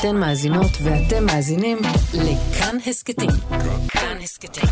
אתן 0.00 0.16
מאזינות 0.16 0.70
ואתם 0.82 1.26
מאזינים 1.26 1.78
לכאן 2.14 2.76
הסכתים. 2.86 3.30
כאן 3.88 4.16
הסכתים, 4.22 4.70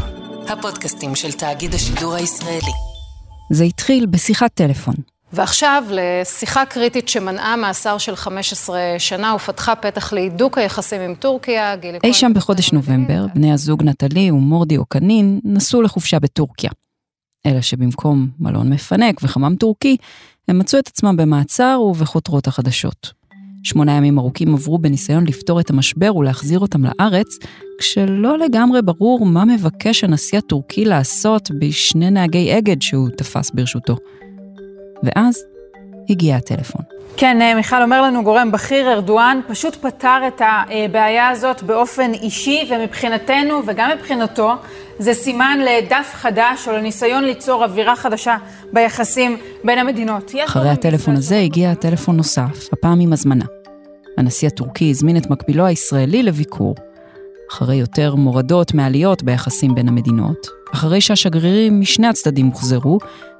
הפודקאסטים 0.48 1.14
של 1.14 1.32
תאגיד 1.32 1.74
השידור 1.74 2.14
הישראלי. 2.14 2.72
זה 3.50 3.64
התחיל 3.64 4.06
בשיחת 4.06 4.54
טלפון. 4.54 4.94
ועכשיו 5.32 5.84
לשיחה 5.90 6.66
קריטית 6.66 7.08
שמנעה 7.08 7.56
מאסר 7.56 7.98
של 7.98 8.16
15 8.16 8.80
שנה 8.98 9.34
ופתחה 9.34 9.74
פתח 9.76 10.12
להידוק 10.12 10.58
היחסים 10.58 11.00
עם 11.00 11.14
טורקיה. 11.14 11.74
אי 12.04 12.14
שם 12.14 12.32
בחודש 12.34 12.72
נובמבר, 12.72 13.26
בני 13.34 13.52
הזוג 13.52 13.82
נטלי 13.82 14.30
ומורדי 14.30 14.76
אוקנין 14.76 15.40
נסעו 15.44 15.82
לחופשה 15.82 16.18
בטורקיה. 16.18 16.70
אלא 17.46 17.60
שבמקום 17.60 18.28
מלון 18.38 18.72
מפנק 18.72 19.20
וחמם 19.22 19.56
טורקי, 19.56 19.96
הם 20.48 20.58
מצאו 20.58 20.78
את 20.78 20.88
עצמם 20.88 21.16
במעצר 21.16 21.80
ובכותרות 21.80 22.46
החדשות. 22.46 23.17
שמונה 23.68 23.92
ימים 23.92 24.18
ארוכים 24.18 24.54
עברו 24.54 24.78
בניסיון 24.78 25.26
לפתור 25.26 25.60
את 25.60 25.70
המשבר 25.70 26.16
ולהחזיר 26.16 26.58
אותם 26.58 26.84
לארץ, 26.84 27.38
כשלא 27.78 28.38
לגמרי 28.38 28.82
ברור 28.82 29.26
מה 29.26 29.44
מבקש 29.44 30.04
הנשיא 30.04 30.38
הטורקי 30.38 30.84
לעשות 30.84 31.50
בשני 31.58 32.10
נהגי 32.10 32.58
אגד 32.58 32.82
שהוא 32.82 33.08
תפס 33.08 33.50
ברשותו. 33.50 33.96
ואז 35.02 35.44
הגיע 36.10 36.36
הטלפון. 36.36 36.82
כן, 37.16 37.42
אה, 37.42 37.54
מיכל 37.54 37.82
אומר 37.82 38.02
לנו 38.02 38.24
גורם 38.24 38.52
בכיר, 38.52 38.92
ארדואן 38.92 39.40
פשוט 39.48 39.76
פתר 39.76 40.18
את 40.28 40.42
הבעיה 40.44 41.28
הזאת 41.28 41.62
באופן 41.62 42.12
אישי, 42.12 42.68
ומבחינתנו 42.70 43.62
וגם 43.66 43.90
מבחינתו, 43.96 44.54
זה 44.98 45.14
סימן 45.14 45.58
לדף 45.60 46.10
חדש 46.14 46.68
או 46.68 46.72
לניסיון 46.72 47.24
ליצור 47.24 47.64
אווירה 47.64 47.96
חדשה 47.96 48.36
ביחסים 48.72 49.36
בין 49.64 49.78
המדינות. 49.78 50.32
אחרי 50.44 50.70
הטלפון 50.70 51.16
הזה 51.16 51.38
הגיע 51.38 51.74
טלפון 51.74 52.16
נוסף, 52.16 52.68
הפעם 52.72 53.00
עם 53.00 53.12
הזמנה. 53.12 53.44
הנשיא 54.18 54.48
הטורקי 54.48 54.90
הזמין 54.90 55.16
את 55.16 55.30
מקבילו 55.30 55.66
הישראלי 55.66 56.22
לביקור. 56.22 56.74
אחרי 57.50 57.76
יותר 57.76 58.14
מורדות 58.14 58.74
מעליות 58.74 59.22
ביחסים 59.22 59.74
בין 59.74 59.88
המדינות, 59.88 60.46
אחרי 60.74 61.00
שהשגרירים 61.00 61.80
משני 61.80 62.06
הצדדים 62.06 62.46
הוחזרו, 62.46 62.98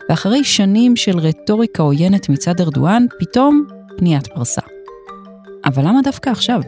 ואחרי 0.09 0.45
שנים 0.45 0.97
של 0.97 1.19
רטוריקה 1.19 1.83
עוינת 1.83 2.29
מצד 2.29 2.61
ארדואן, 2.61 3.07
פתאום 3.19 3.65
פניית 3.97 4.27
פרסה. 4.27 4.61
אבל 5.65 5.83
למה 5.83 6.01
דווקא 6.03 6.31
עכשיו? 6.31 6.61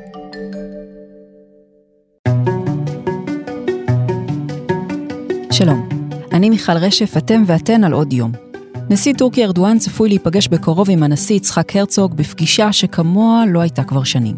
שלום, 5.52 5.88
אני 6.32 6.50
מיכל 6.50 6.76
רשף, 6.76 7.16
אתם 7.16 7.42
ואתן 7.46 7.84
על 7.84 7.92
עוד 7.92 8.12
יום. 8.12 8.49
נשיא 8.90 9.12
טורקיה 9.14 9.46
ארדואן 9.46 9.78
צפוי 9.78 10.08
להיפגש 10.08 10.48
בקרוב 10.48 10.90
עם 10.90 11.02
הנשיא 11.02 11.36
יצחק 11.36 11.76
הרצוג 11.76 12.14
בפגישה 12.14 12.72
שכמוה 12.72 13.44
לא 13.48 13.60
הייתה 13.60 13.84
כבר 13.84 14.04
שנים. 14.04 14.36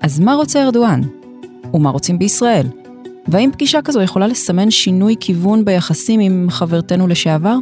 אז 0.00 0.20
מה 0.20 0.34
רוצה 0.34 0.64
ארדואן? 0.64 1.00
ומה 1.74 1.90
רוצים 1.90 2.18
בישראל? 2.18 2.66
והאם 3.28 3.50
פגישה 3.52 3.82
כזו 3.82 4.02
יכולה 4.02 4.26
לסמן 4.26 4.70
שינוי 4.70 5.14
כיוון 5.20 5.64
ביחסים 5.64 6.20
עם 6.20 6.46
חברתנו 6.50 7.06
לשעבר? 7.06 7.56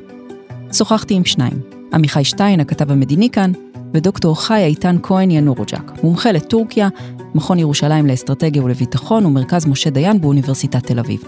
שוחחתי 0.73 1.15
עם 1.15 1.25
שניים, 1.25 1.61
עמיחי 1.93 2.25
שטיין, 2.25 2.61
הכתב 2.61 2.93
המדיני 2.93 3.31
כאן, 3.31 3.53
ודוקטור 3.95 4.43
חי 4.43 4.65
איתן 4.65 4.97
כהן 5.03 5.31
ינורוג'ק, 5.31 5.93
מומחה 6.03 6.33
לטורקיה, 6.33 6.89
מכון 7.35 7.59
ירושלים 7.59 8.07
לאסטרטגיה 8.07 8.65
ולביטחון 8.65 9.27
ומרכז 9.27 9.67
משה 9.67 9.91
דיין 9.91 10.21
באוניברסיטת 10.21 10.87
תל 10.87 10.99
אביב. 10.99 11.23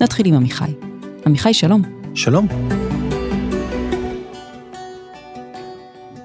נתחיל 0.00 0.26
עם 0.26 0.34
עמיחי. 0.34 0.72
עמיחי, 1.26 1.54
שלום. 1.54 1.82
שלום. 2.14 2.46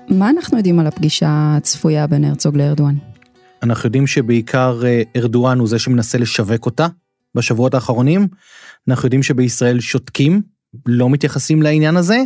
מה 0.09 0.29
אנחנו 0.29 0.57
יודעים 0.57 0.79
על 0.79 0.87
הפגישה 0.87 1.53
הצפויה 1.57 2.07
בין 2.07 2.23
הרצוג 2.23 2.57
לארדואן? 2.57 2.95
אנחנו 3.63 3.87
יודעים 3.87 4.07
שבעיקר 4.07 4.81
אה, 4.85 5.01
ארדואן 5.15 5.59
הוא 5.59 5.67
זה 5.67 5.79
שמנסה 5.79 6.17
לשווק 6.17 6.65
אותה 6.65 6.87
בשבועות 7.35 7.73
האחרונים. 7.73 8.27
אנחנו 8.87 9.05
יודעים 9.05 9.23
שבישראל 9.23 9.79
שותקים, 9.79 10.41
לא 10.85 11.09
מתייחסים 11.09 11.61
לעניין 11.61 11.97
הזה. 11.97 12.23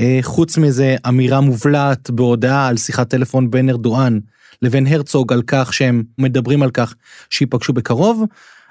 אה, 0.00 0.18
חוץ 0.22 0.58
מזה 0.58 0.96
אמירה 1.08 1.40
מובלעת 1.40 2.10
בהודעה 2.10 2.68
על 2.68 2.76
שיחת 2.76 3.10
טלפון 3.10 3.50
בין 3.50 3.70
ארדואן 3.70 4.18
לבין 4.62 4.86
הרצוג 4.86 5.32
על 5.32 5.42
כך 5.46 5.72
שהם 5.72 6.02
מדברים 6.18 6.62
על 6.62 6.70
כך 6.70 6.94
שייפגשו 7.30 7.72
בקרוב, 7.72 8.24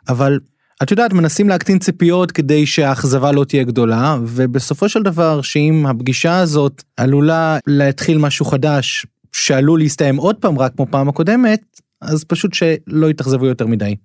אבל 0.10 0.40
את 0.84 0.92
יודעת 0.92 1.14
מנסים 1.14 1.50
להקטין 1.50 1.80
ציפיות 1.80 2.32
כדי 2.32 2.66
שהאכזבה 2.66 3.32
לא 3.32 3.44
תהיה 3.44 3.64
גדולה 3.64 4.18
ובסופו 4.22 4.90
של 4.90 5.04
דבר 5.04 5.42
שאם 5.42 5.86
הפגישה 5.90 6.40
הזאת 6.40 6.84
עלולה 6.98 7.58
להתחיל 7.68 8.18
משהו 8.18 8.46
חדש 8.46 9.06
שעלול 9.32 9.80
להסתיים 9.80 10.18
עוד 10.18 10.36
פעם 10.36 10.60
רק 10.60 10.72
כמו 10.76 10.86
פעם 10.92 11.10
הקודמת 11.10 11.62
אז 12.02 12.24
פשוט 12.24 12.54
שלא 12.54 13.10
יתאכזבו 13.10 13.46
יותר 13.46 13.68
מדי. 13.68 13.96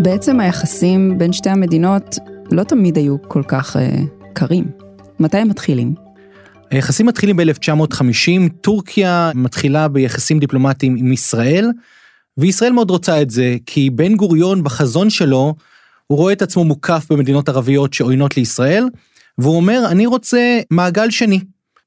בעצם 0.00 0.40
היחסים 0.40 1.18
בין 1.18 1.32
שתי 1.32 1.50
המדינות 1.50 2.18
לא 2.50 2.62
תמיד 2.62 2.96
היו 2.96 3.16
כל 3.28 3.42
כך 3.48 3.76
uh, 3.76 3.80
קרים. 4.32 4.64
מתי 5.20 5.36
הם 5.36 5.48
מתחילים? 5.48 5.94
היחסים 6.70 7.06
מתחילים 7.06 7.36
ב-1950, 7.36 8.48
טורקיה 8.60 9.30
מתחילה 9.34 9.88
ביחסים 9.88 10.38
דיפלומטיים 10.38 10.96
עם 10.96 11.12
ישראל, 11.12 11.70
וישראל 12.38 12.72
מאוד 12.72 12.90
רוצה 12.90 13.22
את 13.22 13.30
זה, 13.30 13.56
כי 13.66 13.90
בן 13.90 14.16
גוריון 14.16 14.64
בחזון 14.64 15.10
שלו, 15.10 15.54
הוא 16.06 16.18
רואה 16.18 16.32
את 16.32 16.42
עצמו 16.42 16.64
מוקף 16.64 17.06
במדינות 17.10 17.48
ערביות 17.48 17.94
שעוינות 17.94 18.36
לישראל, 18.36 18.88
והוא 19.38 19.56
אומר, 19.56 19.82
אני 19.90 20.06
רוצה 20.06 20.60
מעגל 20.70 21.10
שני. 21.10 21.40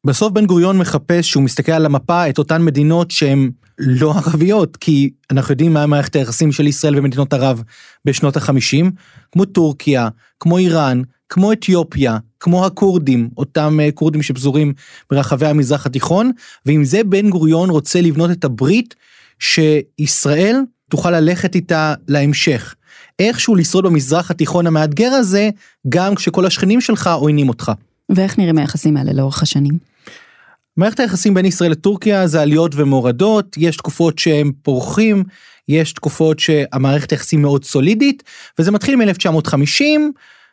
בסוף 0.06 0.34
בן 0.34 0.46
גוריון 0.46 0.78
מחפש, 0.78 1.30
שהוא 1.30 1.44
מסתכל 1.44 1.72
על 1.72 1.86
המפה, 1.86 2.30
את 2.30 2.38
אותן 2.38 2.62
מדינות 2.62 3.12
שהן 3.12 3.52
לא 3.80 4.14
ערביות, 4.26 4.78
כי 4.78 5.10
אנחנו 5.32 5.52
יודעים 5.52 5.74
מה 5.74 5.86
מערכת 5.86 6.16
היחסים 6.16 6.52
של 6.52 6.68
ישראל 6.68 7.00
ומדינות 7.00 7.34
ערב 7.34 7.64
בשנות 8.06 8.38
החמישים, 8.38 8.92
כמו 9.32 9.46
טורקיה, 9.46 10.10
כמו 10.40 10.58
איראן, 10.58 11.02
כמו 11.30 11.52
אתיופיה, 11.52 12.18
כמו 12.40 12.66
הכורדים, 12.66 13.30
אותם 13.38 13.80
אה, 13.82 13.90
כורדים 13.92 14.22
שפזורים 14.22 14.74
ברחבי 15.12 15.48
המזרח 15.48 15.86
התיכון, 15.86 16.32
ועם 16.66 16.84
זה 16.84 17.04
בן 17.04 17.30
גוריון 17.30 17.70
רוצה 17.70 18.02
לבנות 18.02 18.32
את 18.32 18.44
הברית 18.44 18.96
שישראל 19.42 20.62
תוכל 20.90 21.12
ללכת 21.12 21.56
איתה 21.56 21.94
להמשך. 22.08 22.76
איכשהו 23.20 23.56
לשרוד 23.56 23.86
במזרח 23.86 24.32
התיכון 24.32 24.68
המאתגר 24.68 25.12
הזה, 25.12 25.50
גם 25.90 26.16
כשכל 26.16 26.46
השכנים 26.46 26.82
שלך 26.82 27.08
עוינים 27.08 27.50
אותך. 27.50 27.72
ואיך 28.10 28.40
נראים 28.40 28.58
היחסים 28.58 28.98
האלה 28.98 29.14
לאורך 29.14 29.42
השנים? 29.42 29.78
מערכת 30.78 31.00
היחסים 31.00 31.34
בין 31.34 31.46
ישראל 31.46 31.72
לטורקיה 31.72 32.28
זה 32.28 32.42
עליות 32.42 32.72
ומורדות, 32.76 33.56
יש 33.58 33.78
תקופות 33.78 34.20
שהם 34.20 34.52
פורחים, 34.62 35.24
יש 35.68 35.94
תקופות 35.94 36.40
שהמערכת 36.40 37.12
היחסים 37.12 37.42
מאוד 37.42 37.66
סולידית, 37.66 38.24
וזה 38.60 38.72
מתחיל 38.72 38.96
מ-1950, 38.96 39.84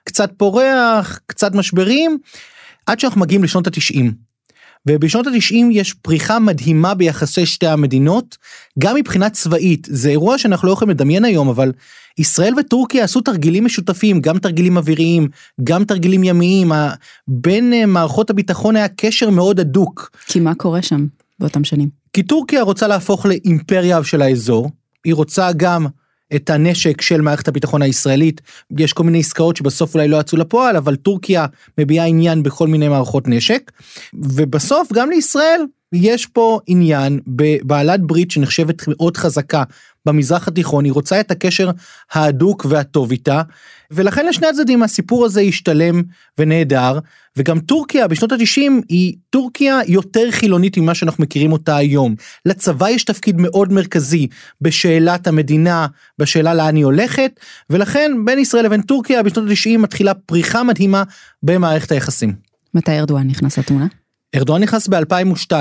קצת 0.04 0.30
פורח, 0.36 1.20
קצת 1.26 1.54
משברים, 1.54 2.18
עד 2.86 3.00
שאנחנו 3.00 3.20
מגיעים 3.20 3.44
לשנות 3.44 3.66
התשעים. 3.66 4.27
ובשנות 4.88 5.26
התשעים 5.26 5.70
יש 5.70 5.92
פריחה 5.92 6.38
מדהימה 6.38 6.94
ביחסי 6.94 7.46
שתי 7.46 7.66
המדינות, 7.66 8.36
גם 8.78 8.96
מבחינה 8.96 9.30
צבאית, 9.30 9.86
זה 9.90 10.10
אירוע 10.10 10.38
שאנחנו 10.38 10.68
לא 10.68 10.72
יכולים 10.72 10.90
לדמיין 10.90 11.24
היום, 11.24 11.48
אבל 11.48 11.72
ישראל 12.18 12.54
וטורקיה 12.58 13.04
עשו 13.04 13.20
תרגילים 13.20 13.64
משותפים, 13.64 14.20
גם 14.20 14.38
תרגילים 14.38 14.76
אוויריים, 14.76 15.28
גם 15.64 15.84
תרגילים 15.84 16.24
ימיים, 16.24 16.72
בין 17.28 17.72
אה, 17.72 17.86
מערכות 17.86 18.30
הביטחון 18.30 18.76
היה 18.76 18.88
קשר 18.88 19.30
מאוד 19.30 19.60
הדוק. 19.60 20.10
כי 20.26 20.40
מה 20.40 20.54
קורה 20.54 20.82
שם 20.82 21.06
באותם 21.38 21.64
שנים? 21.64 21.88
כי 22.12 22.22
טורקיה 22.22 22.62
רוצה 22.62 22.86
להפוך 22.86 23.26
לאימפריה 23.26 24.04
של 24.04 24.22
האזור, 24.22 24.70
היא 25.04 25.14
רוצה 25.14 25.52
גם 25.52 25.86
את 26.34 26.50
הנשק 26.50 27.00
של 27.00 27.20
מערכת 27.20 27.48
הביטחון 27.48 27.82
הישראלית. 27.82 28.40
יש 28.78 28.92
כל 28.92 29.04
מיני 29.04 29.20
עסקאות 29.20 29.56
שבסוף 29.56 29.94
אולי 29.94 30.08
לא 30.08 30.16
יצאו 30.16 30.38
לפועל, 30.38 30.76
אבל 30.76 30.96
טורקיה 30.96 31.46
מביעה 31.78 32.06
עניין 32.06 32.42
בכל 32.42 32.68
מיני 32.68 32.88
מערכות 32.88 33.28
נשק. 33.28 33.70
ובסוף 34.14 34.92
גם 34.92 35.10
לישראל 35.10 35.60
יש 35.92 36.26
פה 36.26 36.60
עניין 36.66 37.20
בבעלת 37.26 38.00
ברית 38.00 38.30
שנחשבת 38.30 38.82
מאוד 38.88 39.16
חזקה 39.16 39.62
במזרח 40.08 40.48
התיכון, 40.48 40.84
היא 40.84 40.92
רוצה 40.92 41.20
את 41.20 41.30
הקשר 41.30 41.70
ההדוק 42.12 42.66
והטוב 42.68 43.10
איתה, 43.10 43.42
ולכן 43.90 44.26
לשני 44.26 44.46
הצדדים 44.46 44.82
הסיפור 44.82 45.24
הזה 45.24 45.40
השתלם 45.40 46.02
ונהדר, 46.38 46.98
וגם 47.36 47.60
טורקיה 47.60 48.08
בשנות 48.08 48.32
התשעים 48.32 48.82
היא 48.88 49.14
טורקיה 49.30 49.80
יותר 49.86 50.30
חילונית 50.30 50.78
ממה 50.78 50.94
שאנחנו 50.94 51.24
מכירים 51.24 51.52
אותה 51.52 51.76
היום. 51.76 52.14
לצבא 52.46 52.88
יש 52.90 53.04
תפקיד 53.04 53.36
מאוד 53.38 53.72
מרכזי 53.72 54.26
בשאלת 54.60 55.26
המדינה, 55.26 55.86
בשאלה 56.18 56.54
לאן 56.54 56.76
היא 56.76 56.84
הולכת, 56.84 57.40
ולכן 57.70 58.12
בין 58.24 58.38
ישראל 58.38 58.64
לבין 58.64 58.82
טורקיה 58.82 59.22
בשנות 59.22 59.50
התשעים 59.50 59.82
מתחילה 59.82 60.14
פריחה 60.14 60.62
מדהימה 60.62 61.02
במערכת 61.42 61.92
היחסים. 61.92 62.34
מתי 62.74 62.98
ארדואן 62.98 63.26
נכנס 63.26 63.58
לתמונה? 63.58 63.86
ארדואן 64.34 64.62
נכנס 64.62 64.88
ב-2002. 64.88 65.52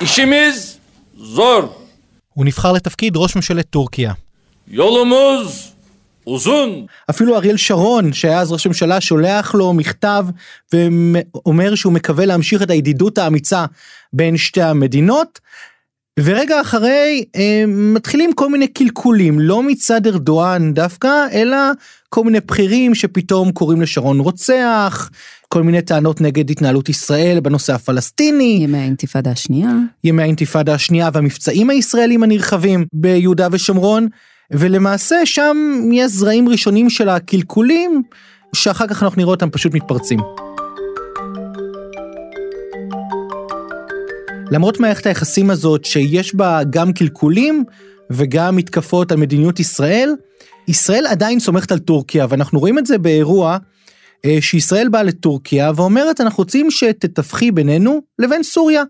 İşimiz 0.00 0.78
zor. 1.18 1.64
הוא 2.34 2.44
נבחר 2.44 2.72
לתפקיד 2.72 3.16
ראש 3.16 3.36
ממשלת 3.36 3.70
טורקיה. 3.70 4.12
Yolumuz 4.70 5.74
uzun. 6.28 6.86
אפילו 7.10 7.36
אריאל 7.36 7.56
שרון, 7.56 8.12
שהיה 8.12 8.40
אז 8.40 8.52
ראש 8.52 8.66
ממשלה, 8.66 9.00
שולח 9.00 9.54
לו 9.54 9.72
מכתב 9.72 10.26
ואומר 10.72 11.74
שהוא 11.74 11.92
מקווה 11.92 12.26
להמשיך 12.26 12.62
את 12.62 12.70
הידידות 12.70 13.18
האמיצה 13.18 13.64
בין 14.12 14.36
שתי 14.36 14.62
המדינות. 14.62 15.40
ורגע 16.20 16.60
אחרי 16.60 17.24
אה, 17.36 17.64
מתחילים 17.66 18.32
כל 18.32 18.50
מיני 18.50 18.68
קלקולים, 18.68 19.40
לא 19.40 19.62
מצד 19.62 20.06
ארדואן 20.06 20.74
דווקא, 20.74 21.26
אלא 21.32 21.56
כל 22.14 22.24
מיני 22.24 22.40
בכירים 22.40 22.94
שפתאום 22.94 23.52
קוראים 23.52 23.80
לשרון 23.80 24.20
רוצח, 24.20 25.10
כל 25.48 25.62
מיני 25.62 25.82
טענות 25.82 26.20
נגד 26.20 26.50
התנהלות 26.50 26.88
ישראל 26.88 27.40
בנושא 27.40 27.74
הפלסטיני. 27.74 28.58
ימי 28.62 28.78
האינתיפאדה 28.78 29.30
השנייה. 29.30 29.70
ימי 30.04 30.22
האינתיפאדה 30.22 30.74
השנייה 30.74 31.10
והמבצעים 31.12 31.70
הישראלים 31.70 32.22
הנרחבים 32.22 32.86
ביהודה 32.92 33.48
ושומרון, 33.52 34.08
ולמעשה 34.50 35.16
שם 35.24 35.56
יש 35.92 36.12
זרעים 36.12 36.48
ראשונים 36.48 36.90
של 36.90 37.08
הקלקולים, 37.08 38.02
שאחר 38.52 38.86
כך 38.86 39.02
אנחנו 39.02 39.20
נראה 39.20 39.30
אותם 39.30 39.50
פשוט 39.50 39.74
מתפרצים. 39.74 40.20
למרות 44.50 44.80
מערכת 44.80 45.06
היחסים 45.06 45.50
הזאת 45.50 45.84
שיש 45.84 46.34
בה 46.34 46.60
גם 46.70 46.92
קלקולים 46.92 47.64
וגם 48.10 48.56
מתקפות 48.56 49.12
על 49.12 49.18
מדיניות 49.18 49.60
ישראל, 49.60 50.10
ישראל 50.68 51.06
עדיין 51.06 51.40
סומכת 51.40 51.72
על 51.72 51.78
טורקיה 51.78 52.26
ואנחנו 52.28 52.60
רואים 52.60 52.78
את 52.78 52.86
זה 52.86 52.98
באירוע 52.98 53.58
אה, 54.24 54.38
שישראל 54.40 54.88
באה 54.88 55.02
לטורקיה 55.02 55.72
ואומרת 55.76 56.20
אנחנו 56.20 56.36
רוצים 56.36 56.70
שתתווכי 56.70 57.50
בינינו 57.50 58.00
לבין 58.18 58.42
סוריה. 58.42 58.82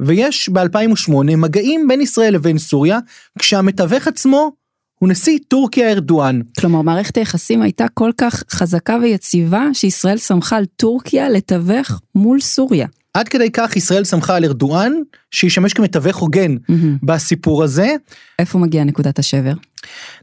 ויש 0.00 0.48
ב-2008 0.48 1.12
מגעים 1.36 1.88
בין 1.88 2.00
ישראל 2.00 2.34
לבין 2.34 2.58
סוריה 2.58 2.98
כשהמתווך 3.38 4.08
עצמו 4.08 4.52
הוא 4.98 5.08
נשיא 5.08 5.38
טורקיה 5.48 5.92
ארדואן. 5.92 6.40
כלומר 6.60 6.82
מערכת 6.82 7.16
היחסים 7.16 7.62
הייתה 7.62 7.86
כל 7.94 8.10
כך 8.18 8.42
חזקה 8.50 8.96
ויציבה 9.02 9.66
שישראל 9.72 10.18
סמכה 10.18 10.56
על 10.56 10.64
טורקיה 10.76 11.28
לתווך 11.28 12.00
מול 12.14 12.40
סוריה. 12.40 12.86
עד 13.14 13.28
כדי 13.28 13.50
כך 13.50 13.76
ישראל 13.76 14.04
סמכה 14.04 14.36
על 14.36 14.44
ארדואן 14.44 14.92
שישמש 15.30 15.72
כמתווך 15.72 16.16
הוגן 16.16 16.56
mm-hmm. 16.56 16.74
בסיפור 17.02 17.64
הזה. 17.64 17.94
איפה 18.38 18.58
מגיעה 18.58 18.84
נקודת 18.84 19.18
השבר? 19.18 19.52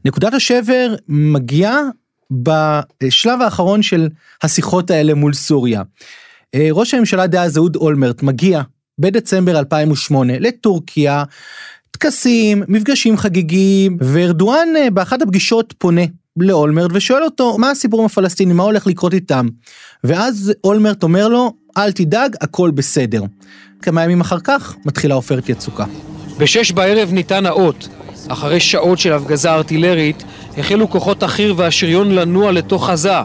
נקודת 0.04 0.34
השבר 0.34 0.94
מגיעה 1.08 1.80
בשלב 2.30 3.42
האחרון 3.42 3.82
של 3.82 4.08
השיחות 4.42 4.90
האלה 4.90 5.14
מול 5.14 5.32
סוריה. 5.32 5.82
אה, 6.54 6.68
ראש 6.70 6.94
הממשלה 6.94 7.26
דאז 7.26 7.58
אהוד 7.58 7.76
אולמרט 7.76 8.22
מגיע 8.22 8.62
בדצמבר 8.98 9.58
2008 9.58 10.38
לטורקיה, 10.38 11.24
טקסים, 11.90 12.62
מפגשים 12.68 13.16
חגיגיים, 13.16 13.96
וארדואן 14.00 14.68
אה, 14.76 14.90
באחת 14.90 15.22
הפגישות 15.22 15.74
פונה 15.78 16.02
לאולמרט 16.36 16.90
ושואל 16.94 17.22
אותו 17.22 17.58
מה 17.58 17.70
הסיפור 17.70 18.00
עם 18.00 18.06
הפלסטינים, 18.06 18.56
מה 18.56 18.62
הולך 18.62 18.86
לקרות 18.86 19.14
איתם. 19.14 19.46
ואז 20.04 20.52
אולמרט 20.64 21.02
אומר 21.02 21.28
לו, 21.28 21.52
אל 21.76 21.92
תדאג, 21.92 22.36
הכל 22.40 22.70
בסדר. 22.70 23.22
כמה 23.82 24.04
ימים 24.04 24.20
אחר 24.20 24.40
כך 24.40 24.76
מתחילה 24.84 25.14
עופרת 25.14 25.48
יצוקה. 25.48 25.84
בשש 26.38 26.72
בערב 26.72 27.12
ניתן 27.12 27.46
האות. 27.46 27.88
אחרי 28.28 28.60
שעות 28.60 28.98
של 28.98 29.12
הפגזה 29.12 29.52
ארטילרית, 29.52 30.24
החלו 30.58 30.90
כוחות 30.90 31.22
החי"ר 31.22 31.54
והשריון 31.56 32.14
לנוע 32.14 32.52
לתוך 32.52 32.90
עזה. 32.90 33.20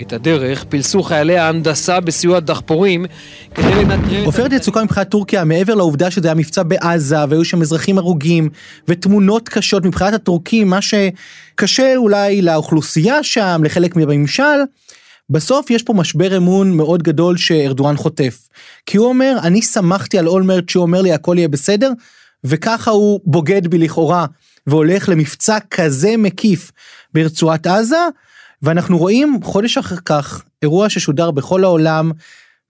את 0.00 0.12
הדרך 0.12 0.64
פילסו 0.68 1.02
חיילי 1.02 1.38
ההנדסה 1.38 2.00
בסיוע 2.00 2.40
דחפורים 2.40 3.06
כדי 3.54 3.74
לנטרל... 3.74 4.24
עופרת 4.24 4.52
יצוקה 4.52 4.84
מבחינת 4.84 5.08
טורקיה, 5.08 5.44
מעבר 5.44 5.74
לעובדה 5.74 6.10
שזה 6.10 6.28
היה 6.28 6.34
מבצע 6.34 6.62
בעזה 6.62 7.16
והיו 7.28 7.44
שם 7.44 7.60
אזרחים 7.62 7.98
הרוגים 7.98 8.48
ותמונות 8.88 9.48
קשות 9.48 9.84
מבחינת 9.84 10.14
הטורקים, 10.14 10.68
מה 10.68 10.78
שקשה 10.82 11.96
אולי 11.96 12.42
לאוכלוסייה 12.42 13.22
שם, 13.22 13.60
לחלק 13.64 13.96
מהממשל, 13.96 14.60
בסוף 15.30 15.70
יש 15.70 15.82
פה 15.82 15.92
משבר 15.92 16.36
אמון 16.36 16.76
מאוד 16.76 17.02
גדול 17.02 17.36
שארדואן 17.36 17.96
חוטף. 17.96 18.48
כי 18.86 18.96
הוא 18.96 19.06
אומר, 19.06 19.36
אני 19.42 19.62
שמחתי 19.62 20.18
על 20.18 20.28
אולמרט 20.28 20.68
שהוא 20.68 20.82
אומר 20.82 21.02
לי 21.02 21.12
הכל 21.12 21.34
יהיה 21.38 21.48
בסדר, 21.48 21.90
וככה 22.44 22.90
הוא 22.90 23.20
בוגד 23.24 23.66
בי 23.66 23.78
לכאורה, 23.78 24.26
והולך 24.66 25.08
למבצע 25.08 25.58
כזה 25.70 26.16
מקיף 26.18 26.72
ברצועת 27.14 27.66
עזה, 27.66 28.08
ואנחנו 28.62 28.98
רואים 28.98 29.38
חודש 29.42 29.78
אחר 29.78 29.96
כך 30.04 30.44
אירוע 30.62 30.88
ששודר 30.88 31.30
בכל 31.30 31.64
העולם, 31.64 32.12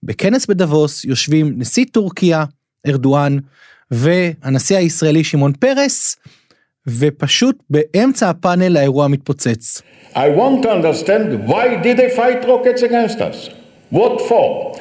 בכנס 0.02 0.46
בדבוס 0.46 1.04
יושבים 1.04 1.54
נשיא 1.56 1.84
טורקיה, 1.92 2.44
ארדואן, 2.86 3.38
והנשיא 3.90 4.76
הישראלי 4.76 5.24
שמעון 5.24 5.52
פרס, 5.52 6.16
ופשוט 6.86 7.62
באמצע 7.70 8.30
הפאנל 8.30 8.76
האירוע 8.76 9.08
מתפוצץ. 9.08 9.82
I 10.14 10.16
want 10.16 10.62
to 10.62 10.70
understand 10.70 11.48
why 11.48 11.82
did 11.82 11.96
they 11.96 12.10
fight 12.16 12.44
rockets 12.46 12.82
against 12.82 13.18
us? 13.20 13.50
What 13.90 14.20
for? 14.28 14.76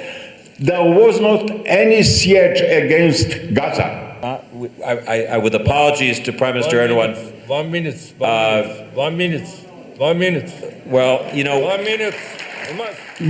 There 0.60 0.88
was 1.00 1.20
not 1.20 1.52
any 1.66 2.04
siege 2.04 2.62
against 2.62 3.30
Gaza. 3.54 4.03
Uh, 4.23 4.39
I, 4.85 4.93
I, 5.15 5.17
I, 5.35 5.39
with 5.39 5.55
apologies 5.55 6.17
to 6.27 6.33
Prime 6.33 6.55
Minister 6.57 6.77
one 6.79 6.89
Erdogan. 6.89 7.13
Minute, 7.15 7.49
one 7.57 7.71
minute. 7.71 8.01
One, 8.19 8.31
Uh, 8.31 8.37
minute, 8.43 8.95
one 9.05 9.17
minute. 9.17 9.49
One 10.09 10.19
minute. 10.19 10.51
Well, 10.95 11.17
you 11.39 11.45
know, 11.45 11.59
One 11.75 11.85
minute. 11.85 12.15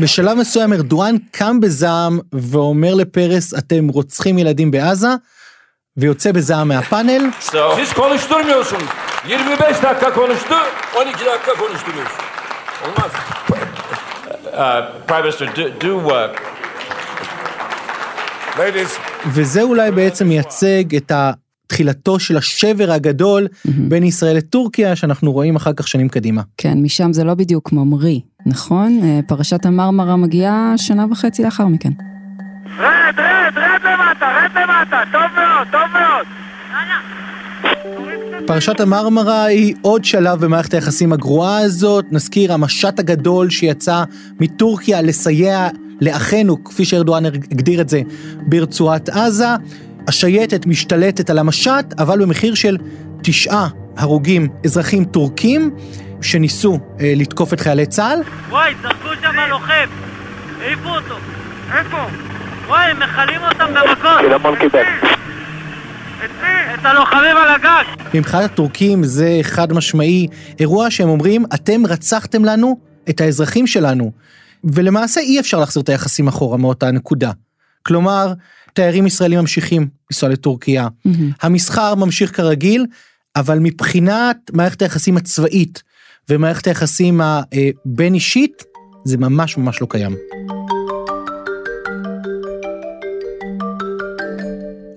בשלב 0.01 0.39
מסוים 0.39 0.73
ארדואן 0.73 1.17
קם 1.31 1.61
בזעם 1.61 2.19
ואומר 2.33 2.95
לפרס 2.95 3.55
אתם 3.59 3.89
רוצחים 3.89 4.39
ילדים 4.39 4.71
בעזה 4.71 5.09
ויוצא 5.97 6.33
בזעם 6.33 6.69
מהפאנל 6.69 7.23
so 7.41 7.53
Siz 7.53 7.95
konuşturmuyorsunuz. 7.95 8.89
25 9.25 9.77
dakika 9.83 10.13
konuştu, 10.13 10.55
12 10.97 11.25
dakika 11.27 11.53
konuşturuyorsun. 11.59 12.19
Olmaz. 12.85 13.11
uh, 14.53 15.07
Prime 15.07 15.23
Minister, 15.23 15.47
do, 15.57 15.81
do 15.81 15.97
uh, 15.97 16.13
Ladies, 16.13 16.52
וזה 19.28 19.62
אולי 19.62 19.92
בעצם 19.92 20.28
מייצג 20.28 20.96
את 20.96 21.12
תחילתו 21.68 22.20
של 22.20 22.38
השבר 22.38 22.92
הגדול 22.92 23.48
בין 23.66 24.04
ישראל 24.04 24.38
לטורקיה 24.38 24.96
שאנחנו 24.96 25.32
רואים 25.32 25.56
אחר 25.56 25.74
כך 25.74 25.88
שנים 25.88 26.10
קדימה. 26.10 26.42
כן, 26.58 26.74
משם 26.78 27.14
זה 27.14 27.24
לא 27.24 27.34
בדיוק 27.34 27.72
ממריא, 27.72 28.20
נכון? 28.46 29.00
אה, 29.04 29.20
פרשת 29.28 29.66
המרמרה 29.66 30.16
מגיעה 30.16 30.74
שנה 30.78 31.06
וחצי 31.12 31.44
לאחר 31.44 31.68
מכן. 31.68 31.92
רד, 32.78 33.14
רד, 33.18 33.54
רד 33.56 33.82
למטה, 33.84 34.26
רד 34.26 34.52
למטה, 34.56 35.02
טוב 35.12 35.22
מאוד, 35.36 35.68
טוב 35.72 35.82
מאוד. 35.94 36.28
פרשת 38.48 38.80
המרמרה 38.80 39.44
היא 39.44 39.76
עוד 39.82 40.06
שלב 40.06 40.46
במערכת 40.46 40.74
היחסים 40.74 41.14
הגרועה 41.14 41.58
הזאת. 41.58 42.06
נזכיר, 42.12 42.54
המשט 42.54 43.00
הגדול 43.00 43.50
שיצא 43.50 44.04
מטורקיה 44.40 45.02
לסייע 45.02 45.68
לאחינו, 46.02 46.64
כפי 46.64 46.86
שארדואן 46.86 47.26
הגדיר 47.26 47.82
את 47.82 47.90
זה, 47.90 48.02
ברצועת 48.42 49.10
עזה. 49.10 49.48
השייטת 50.08 50.66
משתלטת 50.66 51.30
על 51.30 51.40
המשט, 51.40 51.86
אבל 52.00 52.22
במחיר 52.22 52.56
של 52.56 52.78
תשעה 53.24 53.68
הרוגים 53.98 54.48
אזרחים 54.66 55.06
טורקים 55.06 55.72
שניסו 56.22 56.80
אה, 57.00 57.14
לתקוף 57.16 57.54
את 57.54 57.60
חיילי 57.60 57.86
צה"ל. 57.86 58.20
וואי, 58.50 58.74
זרקו 58.82 59.10
שם 59.22 59.36
לוחם. 59.50 59.88
העיפו 60.62 60.90
אותו. 60.90 61.16
איפה? 61.78 61.98
וואי, 62.68 62.92
הם 62.92 63.00
מכלים 63.00 63.42
אותם 63.42 63.74
במכות. 63.74 64.66
את 66.26 66.32
מי? 66.42 66.74
את 66.74 66.86
הלוחמים 66.86 67.38
על 67.38 67.50
הגג. 67.50 67.84
מבחינת 68.14 68.44
הטורקים 68.44 69.04
זה 69.04 69.40
חד 69.42 69.74
משמעי 69.74 70.28
אירוע 70.60 70.92
שהם 70.92 71.10
אומרים 71.10 71.46
אתם 71.54 71.86
רצחתם 71.86 72.46
לנו 72.46 72.80
את 73.10 73.22
האזרחים 73.22 73.68
שלנו 73.68 74.12
ולמעשה 74.64 75.22
אי 75.22 75.40
אפשר 75.40 75.60
להחזיר 75.60 75.84
את 75.84 75.90
היחסים 75.90 76.28
אחורה 76.28 76.58
מאותה 76.58 76.92
נקודה. 76.92 77.32
כלומר 77.84 78.34
תיירים 78.74 79.08
ישראלים 79.08 79.40
ממשיכים 79.40 79.88
לנסוע 80.12 80.30
לטורקיה 80.30 80.88
המסחר 81.42 81.96
ממשיך 81.96 82.36
כרגיל 82.36 82.86
אבל 83.36 83.60
מבחינת 83.60 84.38
מערכת 84.54 84.82
היחסים 84.82 85.18
הצבאית 85.18 85.84
ומערכת 86.30 86.68
היחסים 86.68 87.22
הבין 87.24 88.14
אישית 88.14 88.64
זה 89.06 89.18
ממש 89.18 89.58
ממש 89.58 89.82
לא 89.82 89.88
קיים. 89.90 90.16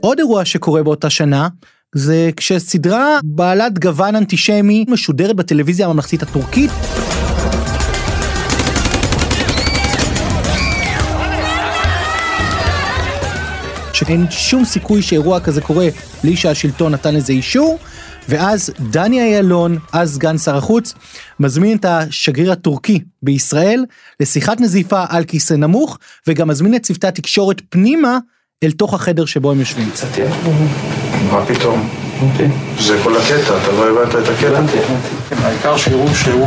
עוד 0.00 0.18
אירוע 0.18 0.44
שקורה 0.44 0.82
באותה 0.82 1.10
שנה 1.10 1.48
זה 1.94 2.30
כשסדרה 2.36 3.18
בעלת 3.24 3.78
גוון 3.78 4.16
אנטישמי 4.16 4.84
משודרת 4.88 5.36
בטלוויזיה 5.36 5.86
הממלכתית 5.86 6.22
הטורקית. 6.22 6.70
שאין 13.96 14.26
שום 14.30 14.64
סיכוי 14.64 15.02
שאירוע 15.02 15.40
כזה 15.40 15.60
קורה 15.60 15.88
בלי 16.24 16.36
שהשלטון 16.36 16.92
נתן 16.92 17.14
לזה 17.14 17.32
אישור, 17.32 17.78
ואז 18.28 18.70
דני 18.90 19.36
אילון, 19.36 19.78
אז 19.92 20.14
סגן 20.14 20.38
שר 20.38 20.56
החוץ, 20.56 20.94
מזמין 21.40 21.76
את 21.76 21.84
השגריר 21.84 22.52
הטורקי 22.52 23.00
בישראל 23.22 23.84
לשיחת 24.20 24.60
נזיפה 24.60 25.04
על 25.08 25.24
כיסא 25.24 25.54
נמוך, 25.54 25.98
וגם 26.26 26.48
מזמין 26.48 26.74
את 26.74 26.82
צוותי 26.82 27.06
התקשורת 27.06 27.62
פנימה 27.68 28.18
אל 28.62 28.70
תוך 28.70 28.94
החדר 28.94 29.24
שבו 29.24 29.50
הם 29.50 29.60
יושבים. 29.60 29.90
מה 31.32 31.46
פתאום? 31.46 31.88
זה 32.78 33.00
כל 33.04 33.16
הקטע, 33.16 33.62
אתה 33.62 33.72
לא 33.72 33.90
הבנת 33.90 34.14
את 34.14 34.28
הקטע? 34.28 34.62
העיקר 35.42 35.76
שיראו 35.76 36.08
שהוא 36.14 36.46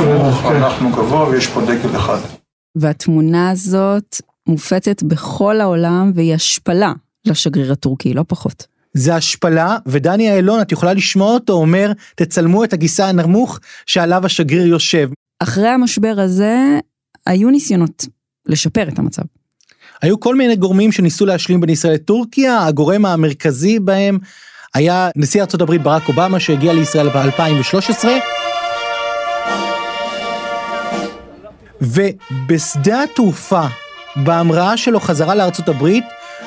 נמוך, 0.00 0.44
אנחנו 0.44 0.90
גבוה 0.90 1.28
ויש 1.28 1.46
פה 1.46 1.60
דגל 1.60 1.96
אחד. 1.96 2.18
והתמונה 2.76 3.50
הזאת 3.50 4.20
מופצת 4.48 5.02
בכל 5.02 5.60
העולם 5.60 6.12
והיא 6.14 6.34
השפלה 6.34 6.92
לשגריר 7.24 7.72
הטורקי, 7.72 8.14
לא 8.14 8.24
פחות. 8.28 8.66
זה 8.94 9.14
השפלה, 9.14 9.76
ודני 9.86 10.36
אילון, 10.36 10.60
את 10.60 10.72
יכולה 10.72 10.92
לשמוע 10.92 11.34
אותו 11.34 11.52
אומר, 11.52 11.92
תצלמו 12.14 12.64
את 12.64 12.72
הגיסה 12.72 13.08
הנמוך 13.08 13.60
שעליו 13.86 14.26
השגריר 14.26 14.66
יושב. 14.66 15.10
אחרי 15.40 15.68
המשבר 15.68 16.14
הזה, 16.18 16.78
היו 17.26 17.50
ניסיונות 17.50 18.06
לשפר 18.46 18.88
את 18.88 18.98
המצב. 18.98 19.22
היו 20.02 20.20
כל 20.20 20.36
מיני 20.36 20.56
גורמים 20.56 20.92
שניסו 20.92 21.26
להשלים 21.26 21.60
בין 21.60 21.70
ישראל 21.70 21.94
לטורקיה, 21.94 22.66
הגורם 22.66 23.06
המרכזי 23.06 23.78
בהם 23.78 24.18
היה 24.74 25.08
נשיא 25.16 25.42
הברית 25.60 25.82
ברק 25.82 26.08
אובמה 26.08 26.40
שהגיע 26.40 26.72
לישראל 26.72 27.08
ב-2013. 27.08 28.04
ובשדה 31.80 33.02
התעופה, 33.02 33.66
בהמראה 34.16 34.76
שלו 34.76 35.00
חזרה 35.00 35.34
לארצות 35.34 35.68
הברית, 35.68 36.04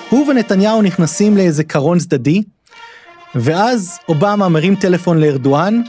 הוא 0.10 0.28
ונתניהו 0.28 0.82
נכנסים 0.82 1.38
לאיזה 1.38 1.64
קרון 1.64 2.00
צדדי, 2.00 2.44
ואז 3.36 4.00
אובמה 4.10 4.50
מרים 4.50 4.76
טלפון 4.76 5.20
לארדואן, 5.20 5.82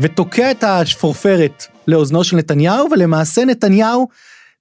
ותוקע 0.00 0.50
את 0.50 0.64
השפורפרת 0.64 1.64
לאוזנו 1.88 2.24
של 2.24 2.36
נתניהו, 2.36 2.88
ולמעשה 2.90 3.44
נתניהו 3.44 4.08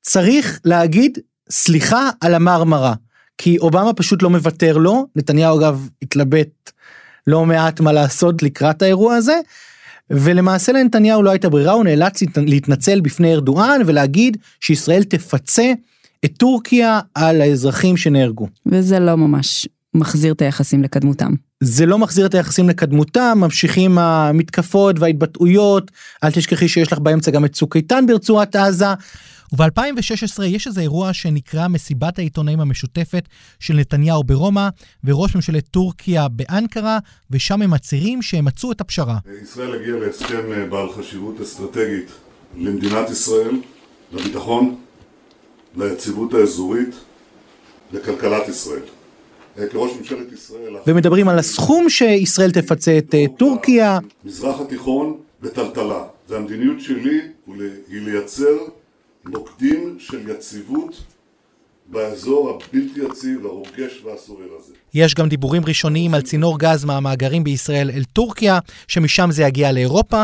צריך 0.01 0.59
להגיד 0.65 1.19
סליחה 1.49 2.09
על 2.21 2.35
המרמרה. 2.35 2.93
כי 3.37 3.57
אובמה 3.57 3.93
פשוט 3.93 4.23
לא 4.23 4.29
מוותר 4.29 4.77
לו, 4.77 5.07
נתניהו 5.15 5.59
אגב 5.59 5.87
התלבט 6.01 6.71
לא 7.27 7.45
מעט 7.45 7.79
מה 7.79 7.91
לעשות 7.91 8.43
לקראת 8.43 8.81
האירוע 8.81 9.15
הזה, 9.15 9.39
ולמעשה 10.09 10.71
לנתניהו 10.71 11.23
לא 11.23 11.29
הייתה 11.29 11.49
ברירה, 11.49 11.73
הוא 11.73 11.83
נאלץ 11.83 12.19
להתנצל 12.37 13.01
בפני 13.01 13.33
ארדואן 13.33 13.81
ולהגיד 13.85 14.37
שישראל 14.59 15.03
תפצה 15.03 15.73
את 16.25 16.31
טורקיה 16.37 16.99
על 17.15 17.41
האזרחים 17.41 17.97
שנהרגו. 17.97 18.47
וזה 18.65 18.99
לא 18.99 19.15
ממש 19.15 19.67
מחזיר 19.93 20.33
את 20.33 20.41
היחסים 20.41 20.83
לקדמותם. 20.83 21.33
זה 21.63 21.85
לא 21.85 21.97
מחזיר 21.97 22.25
את 22.25 22.33
היחסים 22.33 22.69
לקדמותם, 22.69 23.37
ממשיכים 23.41 23.97
המתקפות 23.97 24.99
וההתבטאויות, 24.99 25.91
אל 26.23 26.31
תשכחי 26.31 26.67
שיש 26.67 26.93
לך 26.93 26.99
באמצע 26.99 27.31
גם 27.31 27.45
את 27.45 27.53
צוק 27.53 27.75
איתן 27.75 28.05
ברצועת 28.07 28.55
עזה. 28.55 28.85
וב-2016 29.53 30.43
יש 30.43 30.67
איזה 30.67 30.81
אירוע 30.81 31.13
שנקרא 31.13 31.67
מסיבת 31.67 32.19
העיתונאים 32.19 32.59
המשותפת 32.59 33.27
של 33.59 33.73
נתניהו 33.73 34.23
ברומא 34.23 34.69
וראש 35.03 35.35
ממשלת 35.35 35.67
טורקיה 35.67 36.27
באנקרה, 36.27 36.99
ושם 37.31 37.61
הם 37.61 37.71
מצהירים 37.71 38.21
שהם 38.21 38.45
מצאו 38.45 38.71
את 38.71 38.81
הפשרה. 38.81 39.17
ישראל 39.43 39.75
הגיעה 39.75 39.97
להסכם 39.97 40.51
אה, 40.51 40.65
בעל 40.65 40.87
חשיבות 40.97 41.41
אסטרטגית 41.41 42.11
למדינת 42.57 43.09
ישראל, 43.09 43.55
לביטחון, 44.13 44.75
ליציבות 45.75 46.33
האזורית, 46.33 46.95
לכלכלת 47.91 48.47
ישראל. 48.47 48.81
אה, 49.57 49.67
כראש 49.67 49.91
ממשלת 49.99 50.31
ישראל... 50.31 50.75
ומדברים 50.87 51.27
על 51.29 51.39
הסכום 51.39 51.89
שישראל 51.89 52.51
תפצה 52.51 52.97
את 52.97 53.15
אה, 53.15 53.25
טורקיה. 53.37 53.99
מזרח 54.25 54.61
התיכון 54.61 55.17
וטלטלה. 55.41 56.03
והמדיניות 56.29 56.81
שלי 56.81 57.21
היא 57.89 58.01
לייצר 58.01 58.57
מוקדים 59.25 59.95
של 59.99 60.29
יציבות 60.29 61.03
באזור 61.85 62.49
הבלתי 62.49 62.99
יציב, 62.99 63.45
הרוגש 63.45 64.01
והסורר 64.05 64.47
הזה. 64.59 64.73
יש 64.93 65.15
גם 65.15 65.29
דיבורים 65.29 65.63
ראשוניים 65.67 66.13
על 66.13 66.21
צינור 66.21 66.59
גז 66.59 66.85
מהמאגרים 66.85 67.43
בישראל 67.43 67.91
אל 67.91 68.03
טורקיה, 68.03 68.59
שמשם 68.87 69.31
זה 69.31 69.43
יגיע 69.43 69.71
לאירופה, 69.71 70.23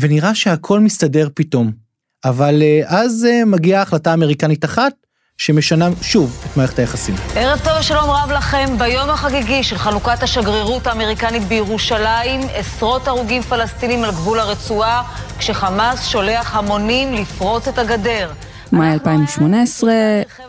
ונראה 0.00 0.34
שהכל 0.34 0.80
מסתדר 0.80 1.28
פתאום. 1.34 1.83
אבל 2.24 2.62
אה, 2.62 2.82
אז 2.86 3.26
אה, 3.30 3.44
מגיעה 3.44 3.82
החלטה 3.82 4.14
אמריקנית 4.14 4.64
אחת, 4.64 4.92
שמשנה 5.38 5.88
שוב 6.02 6.44
את 6.46 6.56
מערכת 6.56 6.78
היחסים. 6.78 7.14
ערב 7.36 7.58
טוב 7.64 7.72
ושלום 7.80 8.10
רב 8.10 8.30
לכם. 8.30 8.78
ביום 8.78 9.10
החגיגי 9.10 9.62
של 9.62 9.78
חנוכת 9.78 10.22
השגרירות 10.22 10.86
האמריקנית 10.86 11.42
בירושלים, 11.42 12.40
עשרות 12.54 13.08
הרוגים 13.08 13.42
פלסטינים 13.42 14.04
על 14.04 14.10
גבול 14.10 14.40
הרצועה, 14.40 15.02
כשחמאס 15.38 16.06
שולח 16.06 16.56
המונים 16.56 17.14
לפרוץ 17.14 17.68
את 17.68 17.78
הגדר. 17.78 18.30
מאי 18.72 18.92
2018, 18.92 19.92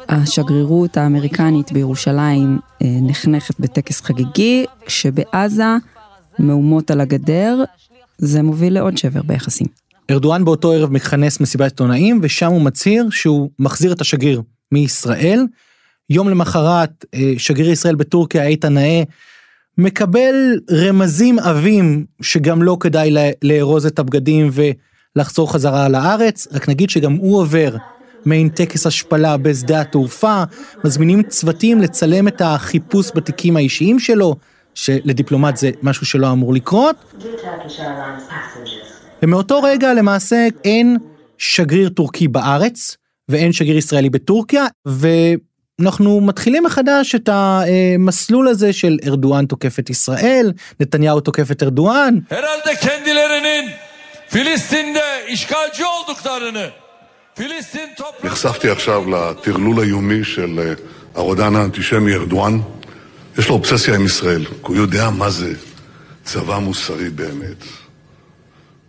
השגרירות 0.09 0.97
האמריקנית 0.97 1.71
בירושלים 1.71 2.59
אה, 2.81 2.87
נחנכת 3.01 3.59
בטקס 3.59 4.01
חגיגי, 4.01 4.65
שבעזה, 4.87 5.75
מהומות 6.39 6.91
על 6.91 7.01
הגדר, 7.01 7.63
זה 8.17 8.43
מוביל 8.43 8.73
לעוד 8.73 8.97
שבר 8.97 9.21
ביחסים. 9.23 9.84
ארדואן 10.11 10.45
באותו 10.45 10.71
ערב 10.71 10.91
מכנס 10.91 11.39
מסיבת 11.39 11.71
עיתונאים, 11.71 12.19
ושם 12.23 12.51
הוא 12.51 12.61
מצהיר 12.61 13.09
שהוא 13.11 13.49
מחזיר 13.59 13.93
את 13.93 14.01
השגריר 14.01 14.41
מישראל. 14.71 15.45
יום 16.09 16.29
למחרת 16.29 17.05
אה, 17.13 17.33
שגריר 17.37 17.71
ישראל 17.71 17.95
בטורקיה 17.95 18.45
איתן 18.47 18.73
נאה 18.73 19.03
מקבל 19.77 20.35
רמזים 20.71 21.39
עבים 21.39 22.05
שגם 22.21 22.63
לא 22.63 22.77
כדאי 22.79 23.15
לארוז 23.43 23.85
את 23.85 23.99
הבגדים 23.99 24.49
ולחזור 25.15 25.53
חזרה 25.53 25.89
לארץ, 25.89 26.47
רק 26.51 26.69
נגיד 26.69 26.89
שגם 26.89 27.13
הוא 27.13 27.39
עובר 27.39 27.75
מעין 28.25 28.49
טקס 28.49 28.87
השפלה 28.87 29.37
בשדה 29.37 29.81
התעופה, 29.81 30.43
מזמינים 30.83 31.23
צוותים 31.23 31.81
לצלם 31.81 32.27
את 32.27 32.41
החיפוש 32.45 33.11
בתיקים 33.15 33.57
האישיים 33.57 33.99
שלו, 33.99 34.35
שלדיפלומט 34.73 35.57
זה 35.57 35.71
משהו 35.83 36.05
שלא 36.05 36.31
אמור 36.31 36.53
לקרות. 36.53 36.95
ומאותו 39.25 39.61
רגע 39.61 39.93
למעשה 39.93 40.47
אין 40.63 40.97
שגריר 41.37 41.89
טורקי 41.89 42.27
בארץ, 42.27 42.97
ואין 43.29 43.53
שגריר 43.53 43.77
ישראלי 43.77 44.09
בטורקיה, 44.09 44.65
ואנחנו 44.85 46.21
מתחילים 46.21 46.63
מחדש 46.63 47.15
את 47.15 47.29
המסלול 47.31 48.47
הזה 48.47 48.73
של 48.73 48.97
ארדואן 49.05 49.45
תוקף 49.45 49.79
את 49.79 49.89
ישראל, 49.89 50.51
נתניהו 50.79 51.19
תוקף 51.19 51.51
את 51.51 51.63
ארדואן. 51.63 52.19
נחשפתי 58.23 58.69
עכשיו 58.69 59.09
לטרלול 59.09 59.79
היומי 59.79 60.23
של 60.23 60.59
אה, 60.59 60.73
הרודן 61.15 61.55
האנטישמי 61.55 62.13
ארדואן. 62.13 62.59
יש 63.37 63.47
לו 63.47 63.53
אובססיה 63.53 63.95
עם 63.95 64.05
ישראל, 64.05 64.45
כי 64.45 64.51
הוא 64.61 64.75
יודע 64.75 65.09
מה 65.09 65.29
זה 65.29 65.53
צבא 66.23 66.57
מוסרי 66.59 67.09
באמת. 67.09 67.84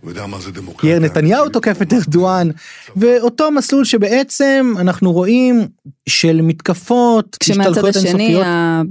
הוא 0.07 0.11
יודע 0.11 0.27
מה 0.27 0.41
זה 0.41 0.53
דמוקרטיה. 0.53 0.91
יאיר 0.91 1.01
נתניהו 1.01 1.49
תוקף 1.49 1.83
את 1.83 1.93
ארדואן, 1.93 2.51
ואותו 2.97 3.51
מסלול 3.51 3.85
שבעצם 3.85 4.75
אנחנו 4.81 5.13
רואים 5.13 5.69
של 6.09 6.41
מתקפות, 6.43 7.37
כשמהצד 7.41 7.85
השני 7.85 8.37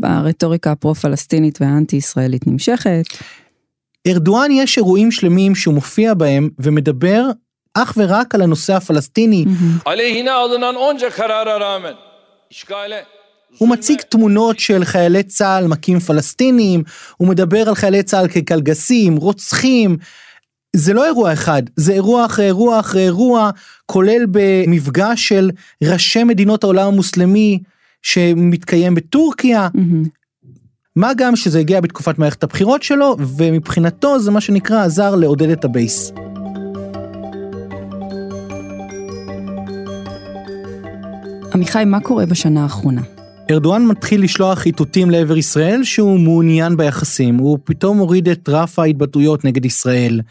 הרטוריקה 0.04 0.72
הפרו-פלסטינית 0.72 1.62
והאנטי 1.62 1.96
ישראלית 1.96 2.48
נמשכת. 2.48 3.04
ארדואן 4.08 4.52
יש 4.52 4.78
אירועים 4.78 5.12
שלמים 5.12 5.56
שהוא 5.56 5.74
מופיע 5.74 6.14
בהם 6.14 6.50
ומדבר 6.60 7.24
אך 7.74 7.94
ורק 7.98 8.36
על 8.36 8.42
הנושא 8.42 8.74
הפלסטיני. 8.76 9.46
הוא 13.58 13.70
מציג 13.70 14.02
תמונות 14.02 14.60
של 14.60 14.86
חיילי 14.86 15.24
צה"ל 15.24 15.68
מכים 15.68 16.00
פלסטינים, 16.00 16.84
הוא 17.18 17.28
מדבר 17.28 17.70
על 17.70 17.76
חיילי 17.76 18.04
צה"ל 18.04 18.28
כקלגסים, 18.28 19.16
רוצחים, 19.16 19.98
זה 20.76 20.94
לא 20.94 21.06
אירוע 21.06 21.34
אחד, 21.34 21.64
זה 21.76 21.94
אירוע 21.94 22.26
אחרי 22.26 22.46
אירוע 22.46 22.80
אחרי 22.80 23.04
אירוע, 23.04 23.50
כולל 23.86 24.26
במפגש 24.32 25.28
של 25.28 25.52
ראשי 25.84 26.24
מדינות 26.24 26.64
העולם 26.64 26.88
המוסלמי 26.88 27.60
שמתקיים 28.02 28.96
בטורקיה. 28.96 29.68
Mm-hmm. 29.76 30.10
מה 30.96 31.12
גם 31.18 31.36
שזה 31.36 31.60
הגיע 31.60 31.82
בתקופת 31.82 32.20
מערכת 32.20 32.44
הבחירות 32.44 32.84
שלו, 32.84 33.16
ומבחינתו 33.38 34.20
זה 34.20 34.32
מה 34.32 34.42
שנקרא 34.42 34.84
עזר 34.84 35.16
לעודד 35.16 35.50
את 35.50 35.66
הבייס. 35.66 36.12
עמיחי, 41.54 41.86
מה 41.86 42.00
קורה 42.00 42.26
בשנה 42.26 42.64
האחרונה? 42.64 43.02
ארדואן 43.52 43.86
מתחיל 43.86 44.24
לשלוח 44.24 44.66
איתותים 44.66 45.10
לעבר 45.10 45.38
ישראל 45.38 45.84
שהוא 45.84 46.20
מעוניין 46.20 46.78
ביחסים, 46.78 47.36
הוא 47.36 47.58
פתאום 47.64 47.98
הוריד 47.98 48.30
את 48.30 48.50
רף 48.50 48.80
ההתבטאויות 48.80 49.46
נגד 49.46 49.66
ישראל. 49.66 50.22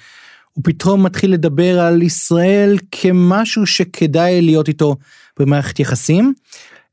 הוא 0.55 0.65
פתאום 0.65 1.03
מתחיל 1.03 1.33
לדבר 1.33 1.81
על 1.81 2.03
ישראל 2.03 2.79
כמשהו 2.91 3.67
שכדאי 3.67 4.43
להיות 4.43 4.69
איתו 4.69 4.97
במערכת 5.39 5.81
יחסים. 5.81 6.35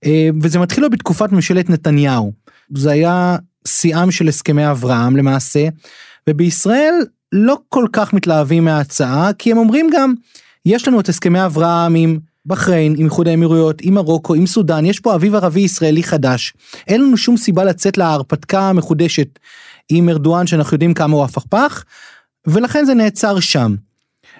אה, 0.06 0.30
וזה 0.42 0.60
מתחיל 0.60 0.84
לו 0.84 0.90
בתקופת 0.90 1.32
ממשלת 1.32 1.70
נתניהו. 1.70 2.32
זה 2.76 2.92
היה 2.92 3.36
שיאם 3.68 4.12
של 4.12 4.28
הסכמי 4.28 4.72
אברהם 4.72 5.18
למעשה, 5.18 5.68
ובישראל 6.30 6.94
לא 7.32 7.58
כל 7.70 7.86
כך 7.94 8.14
מתלהבים 8.14 8.66
מההצעה, 8.66 9.34
כי 9.34 9.52
הם 9.52 9.58
אומרים 9.58 9.90
גם, 9.94 10.14
יש 10.66 10.88
לנו 10.88 11.00
את 11.00 11.10
הסכמי 11.10 11.46
אברהם 11.46 11.96
עם 11.96 12.20
בחריין, 12.46 12.96
עם 12.98 13.06
איחוד 13.06 13.28
האמירויות, 13.28 13.82
עם 13.82 13.94
מרוקו, 13.94 14.34
עם 14.34 14.48
סודאן, 14.48 14.86
יש 14.86 15.00
פה 15.00 15.16
אביב 15.16 15.36
ערבי 15.36 15.62
ישראלי 15.62 16.04
חדש. 16.04 16.54
אין 16.88 17.02
לנו 17.02 17.18
שום 17.18 17.38
סיבה 17.38 17.64
לצאת 17.64 17.98
להרפתקה 17.98 18.62
המחודשת 18.62 19.40
עם 19.90 20.10
ארדואן 20.10 20.48
שאנחנו 20.48 20.76
יודעים 20.76 20.94
כמה 20.94 21.16
הוא 21.16 21.24
הפכפך, 21.24 21.84
ולכן 22.48 22.86
זה 22.86 22.94
נעצר 22.94 23.40
שם. 23.40 23.76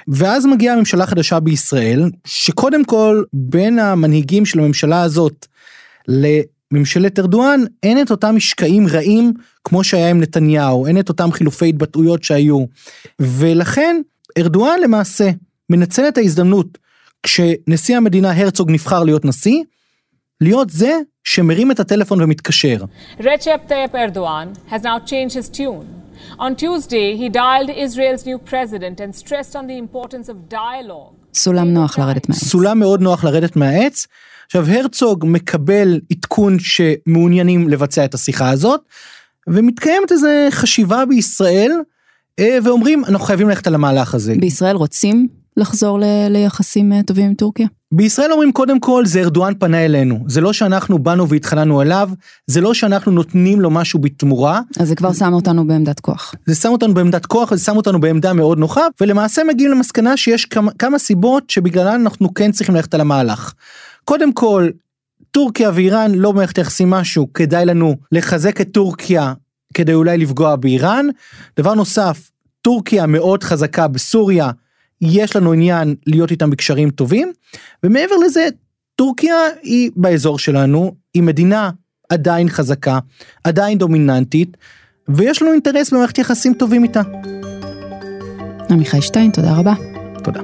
ואז 0.08 0.46
מגיעה 0.46 0.76
ממשלה 0.76 1.06
חדשה 1.06 1.40
בישראל, 1.40 2.10
שקודם 2.26 2.86
כל 2.86 3.24
בין 3.34 3.80
המנהיגים 3.80 4.46
של 4.46 4.60
הממשלה 4.60 5.02
הזאת 5.02 5.46
לממשלת 6.08 7.20
ארדואן, 7.20 7.62
אין 7.84 8.02
את 8.02 8.12
אותם 8.12 8.36
משקעים 8.36 8.88
רעים 8.88 9.34
כמו 9.64 9.84
שהיה 9.84 10.10
עם 10.10 10.22
נתניהו, 10.22 10.88
אין 10.88 11.00
את 11.00 11.10
אותם 11.10 11.32
חילופי 11.32 11.70
התבטאויות 11.70 12.24
שהיו. 12.24 12.66
ולכן 13.20 14.02
ארדואן 14.38 14.80
למעשה 14.84 15.30
מנצל 15.70 16.08
את 16.08 16.18
ההזדמנות 16.18 16.78
כשנשיא 17.24 17.98
המדינה 17.98 18.32
הרצוג 18.32 18.72
נבחר 18.72 19.04
להיות 19.04 19.26
נשיא, 19.26 19.64
להיות 20.42 20.70
זה 20.70 21.00
שמרים 21.24 21.72
את 21.72 21.80
הטלפון 21.80 22.22
ומתקשר. 22.22 22.78
Recep 23.20 23.68
Tayyip 23.68 23.96
Erdogan 23.96 24.52
has 24.70 24.82
now 24.82 25.10
changed 25.10 25.34
his 25.34 25.58
tune. 25.58 26.01
On 26.40 26.56
Tuesday, 26.56 27.16
he 27.16 27.30
dialed 27.30 27.70
Israel's 27.70 28.26
new 28.26 28.40
president 28.52 29.00
and 29.00 29.16
stressed 29.16 29.56
on 29.56 29.68
the 29.68 29.78
importance 29.78 30.30
of 30.30 30.54
dialogue. 30.54 31.16
סולם 31.34 31.74
נוח 31.74 32.00
לרדת 32.00 32.30
מהעץ. 32.30 32.44
סולם 32.44 32.80
מאוד 32.80 33.02
נוח 33.02 33.24
לרדת 33.24 33.56
מהעץ. 33.56 34.08
עכשיו 34.46 34.66
הרצוג 34.70 35.26
מקבל 35.28 36.00
עדכון 36.12 36.58
שמעוניינים 36.60 37.70
לבצע 37.70 38.06
את 38.06 38.14
השיחה 38.14 38.50
הזאת, 38.50 38.82
ומתקיימת 39.48 40.12
איזו 40.12 40.28
חשיבה 40.50 41.06
בישראל, 41.06 41.72
אה, 42.40 42.58
ואומרים 42.64 43.06
אנחנו 43.06 43.26
חייבים 43.26 43.50
ללכת 43.50 43.68
על 43.68 43.76
המהלך 43.76 44.16
הזה. 44.16 44.34
בישראל 44.40 44.76
רוצים 44.76 45.28
לחזור 45.58 46.00
ל- 46.00 46.28
ליחסים 46.30 46.94
אה, 46.94 47.04
טובים 47.04 47.26
עם 47.26 47.34
טורקיה? 47.34 47.68
בישראל 47.94 48.32
אומרים 48.32 48.52
קודם 48.52 48.80
כל 48.80 49.06
זה 49.06 49.20
ארדואן 49.20 49.54
פנה 49.60 49.86
אלינו, 49.86 50.24
זה 50.28 50.42
לא 50.42 50.54
שאנחנו 50.54 51.00
באנו 51.00 51.30
והתחננו 51.30 51.82
אליו, 51.82 52.10
זה 52.48 52.62
לא 52.62 52.74
שאנחנו 52.74 53.12
נותנים 53.12 53.62
לו 53.62 53.70
משהו 53.70 54.00
בתמורה. 54.00 54.62
אז 54.80 54.88
זה 54.88 54.96
כבר 54.96 55.14
שם 55.14 55.34
אותנו 55.34 55.68
בעמדת 55.68 56.00
כוח. 56.00 56.36
זה 56.46 56.56
שם 56.56 56.70
אותנו 56.70 56.94
בעמדת 56.94 57.26
כוח 57.26 57.52
וזה 57.52 57.64
שם 57.64 57.78
אותנו 57.78 58.00
בעמדה 58.00 58.34
מאוד 58.34 58.58
נוחה, 58.58 58.82
ולמעשה 59.02 59.42
מגיעים 59.44 59.72
למסקנה 59.72 60.18
שיש 60.18 60.46
כמה, 60.46 60.72
כמה 60.72 61.00
סיבות 61.00 61.50
שבגללן 61.50 62.02
אנחנו 62.02 62.34
כן 62.34 62.52
צריכים 62.52 62.76
ללכת 62.76 62.94
על 62.94 63.02
המהלך. 63.02 63.54
קודם 64.06 64.34
כל, 64.34 64.70
טורקיה 65.32 65.72
ואיראן 65.74 66.12
לא 66.16 66.32
במערכת 66.32 66.58
היחסים 66.58 66.90
משהו, 66.90 67.34
כדאי 67.34 67.66
לנו 67.66 67.96
לחזק 68.12 68.62
את 68.62 68.68
טורקיה 68.72 69.34
כדי 69.74 69.94
אולי 69.94 70.18
לפגוע 70.18 70.56
באיראן. 70.56 71.06
דבר 71.60 71.74
נוסף, 71.74 72.32
טורקיה 72.62 73.06
מאוד 73.06 73.44
חזקה 73.44 73.88
בסוריה, 73.88 74.52
יש 75.02 75.36
לנו 75.36 75.54
עניין 75.54 75.96
להיות 76.08 76.32
איתם 76.32 76.50
בקשרים 76.50 76.90
טובים, 76.90 77.32
ומעבר 77.84 78.16
לזה, 78.26 78.48
טורקיה 78.96 79.36
היא 79.62 79.92
באזור 79.96 80.40
שלנו, 80.40 80.96
היא 81.14 81.24
מדינה 81.24 81.72
עדיין 82.10 82.50
חזקה, 82.50 83.00
עדיין 83.44 83.78
דומיננטית, 83.78 84.58
ויש 85.10 85.42
לנו 85.42 85.52
אינטרס 85.52 85.94
במערכת 85.94 86.18
יחסים 86.18 86.54
טובים 86.54 86.84
איתה. 86.84 87.02
עמיחי 88.70 89.02
שטיין, 89.02 89.32
תודה 89.32 89.58
רבה. 89.58 89.74
תודה. 90.24 90.42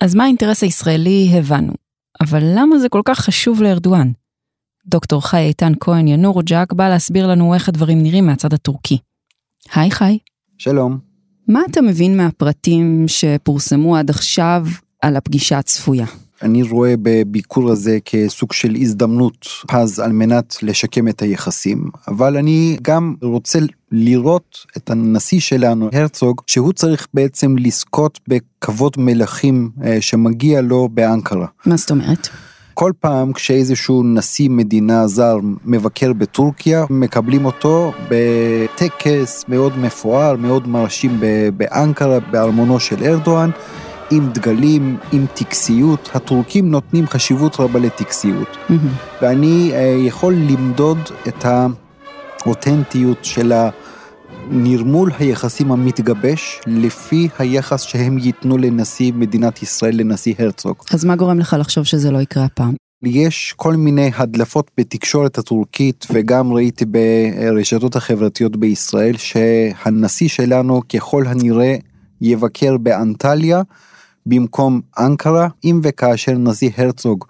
אז 0.00 0.14
מה 0.14 0.24
האינטרס 0.24 0.62
הישראלי 0.62 1.30
הבנו, 1.32 1.72
אבל 2.20 2.42
למה 2.56 2.78
זה 2.78 2.88
כל 2.88 3.02
כך 3.04 3.18
חשוב 3.18 3.62
לארדואן? 3.62 4.12
דוקטור 4.86 5.26
חי 5.26 5.38
איתן 5.38 5.72
כהן 5.80 6.08
ינור 6.08 6.42
ג'אק 6.42 6.72
בא 6.72 6.88
להסביר 6.88 7.26
לנו 7.26 7.54
איך 7.54 7.68
הדברים 7.68 8.02
נראים 8.02 8.26
מהצד 8.26 8.52
הטורקי. 8.52 8.98
היי 9.74 9.90
חי. 9.90 10.18
שלום. 10.58 11.15
מה 11.48 11.62
אתה 11.70 11.82
מבין 11.82 12.16
מהפרטים 12.16 13.04
שפורסמו 13.06 13.96
עד 13.96 14.10
עכשיו 14.10 14.66
על 15.02 15.16
הפגישה 15.16 15.58
הצפויה? 15.58 16.06
אני 16.42 16.62
רואה 16.62 16.94
בביקור 17.02 17.70
הזה 17.70 17.98
כסוג 18.04 18.52
של 18.52 18.76
הזדמנות 18.80 19.46
פז 19.68 20.00
על 20.00 20.12
מנת 20.12 20.56
לשקם 20.62 21.08
את 21.08 21.22
היחסים, 21.22 21.90
אבל 22.08 22.36
אני 22.36 22.76
גם 22.82 23.14
רוצה 23.22 23.58
לראות 23.92 24.66
את 24.76 24.90
הנשיא 24.90 25.40
שלנו, 25.40 25.88
הרצוג, 25.92 26.40
שהוא 26.46 26.72
צריך 26.72 27.06
בעצם 27.14 27.56
לזכות 27.58 28.20
בכבוד 28.28 28.92
מלכים 28.98 29.70
אה, 29.84 30.00
שמגיע 30.00 30.60
לו 30.60 30.88
באנקרה. 30.92 31.46
מה 31.66 31.76
זאת 31.76 31.90
אומרת? 31.90 32.28
כל 32.78 32.92
פעם 33.00 33.32
כשאיזשהו 33.32 34.02
נשיא 34.02 34.50
מדינה 34.50 35.06
זר 35.06 35.36
מבקר 35.64 36.12
בטורקיה, 36.12 36.84
מקבלים 36.90 37.44
אותו 37.44 37.92
בטקס 38.08 39.44
מאוד 39.48 39.78
מפואר, 39.78 40.36
מאוד 40.36 40.68
מרשים 40.68 41.20
באנקרה, 41.56 42.20
בארמונו 42.20 42.80
של 42.80 43.04
ארדואן. 43.04 43.50
עם 44.10 44.28
דגלים, 44.32 44.96
עם 45.12 45.26
טקסיות, 45.34 46.10
הטורקים 46.14 46.70
נותנים 46.70 47.06
חשיבות 47.06 47.60
רבה 47.60 47.78
לטקסיות. 47.78 48.56
Mm-hmm. 48.56 48.72
ואני 49.22 49.70
uh, 49.72 49.76
יכול 50.06 50.34
למדוד 50.34 50.98
את 51.28 51.44
האותנטיות 52.44 53.24
של 53.24 53.52
נרמול 54.50 55.10
היחסים 55.18 55.72
המתגבש 55.72 56.60
לפי 56.66 57.28
היחס 57.38 57.82
שהם 57.82 58.18
ייתנו 58.18 58.58
לנשיא 58.58 59.12
מדינת 59.12 59.62
ישראל, 59.62 60.00
לנשיא 60.00 60.34
הרצוג. 60.38 60.76
אז 60.92 61.04
מה 61.04 61.16
גורם 61.16 61.38
לך 61.38 61.56
לחשוב 61.58 61.84
שזה 61.84 62.10
לא 62.10 62.18
יקרה 62.18 62.44
הפעם? 62.44 62.74
יש 63.02 63.54
כל 63.56 63.76
מיני 63.76 64.10
הדלפות 64.16 64.70
בתקשורת 64.78 65.38
הטורקית 65.38 66.06
וגם 66.12 66.52
ראיתי 66.52 66.84
ברשתות 66.84 67.96
החברתיות 67.96 68.56
בישראל 68.56 69.16
שהנשיא 69.16 70.28
שלנו 70.28 70.80
ככל 70.88 71.26
הנראה 71.26 71.76
יבקר 72.20 72.76
באנטליה 72.76 73.62
במקום 74.26 74.80
אנקרה, 74.98 75.48
אם 75.64 75.80
וכאשר 75.82 76.32
נשיא 76.32 76.70
הרצוג 76.76 77.24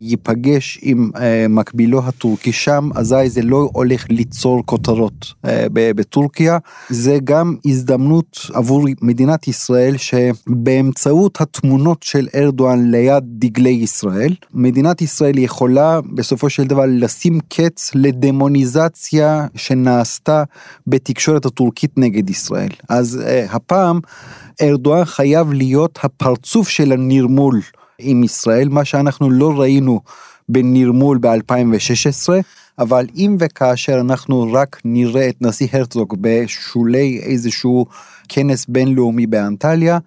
ייפגש 0.00 0.78
עם 0.82 1.10
אה, 1.16 1.46
מקבילו 1.48 2.02
הטורקי 2.04 2.52
שם, 2.52 2.88
אזי 2.94 3.30
זה 3.30 3.42
לא 3.42 3.68
הולך 3.72 4.06
ליצור 4.10 4.62
כותרות 4.66 5.34
אה, 5.44 5.66
בטורקיה. 5.72 6.58
זה 6.90 7.18
גם 7.24 7.56
הזדמנות 7.66 8.38
עבור 8.54 8.86
מדינת 9.02 9.48
ישראל 9.48 9.96
שבאמצעות 9.96 11.40
התמונות 11.40 12.02
של 12.02 12.28
ארדואן 12.34 12.90
ליד 12.90 13.24
דגלי 13.26 13.70
ישראל, 13.70 14.34
מדינת 14.54 15.02
ישראל 15.02 15.38
יכולה 15.38 16.00
בסופו 16.14 16.50
של 16.50 16.64
דבר 16.64 16.84
לשים 16.88 17.38
קץ 17.48 17.90
לדמוניזציה 17.94 19.46
שנעשתה 19.54 20.44
בתקשורת 20.86 21.46
הטורקית 21.46 21.98
נגד 21.98 22.30
ישראל. 22.30 22.70
אז 22.88 23.22
אה, 23.26 23.46
הפעם 23.50 24.00
ארדואן 24.62 25.04
חייב 25.04 25.52
להיות 25.52 25.98
הפרצוף 26.02 26.68
של 26.68 26.92
הנרמול 26.92 27.60
עם 27.98 28.24
ישראל, 28.24 28.68
מה 28.68 28.84
שאנחנו 28.84 29.30
לא 29.30 29.60
ראינו 29.60 30.00
בנרמול 30.48 31.18
ב-2016, 31.18 32.28
אבל 32.78 33.06
אם 33.16 33.36
וכאשר 33.38 34.00
אנחנו 34.00 34.52
רק 34.52 34.80
נראה 34.84 35.28
את 35.28 35.36
נשיא 35.40 35.68
הרצוג 35.72 36.16
בשולי 36.20 37.20
איזשהו 37.22 37.86
כנס 38.28 38.66
בינלאומי 38.68 39.26
באנטליה, 39.26 39.98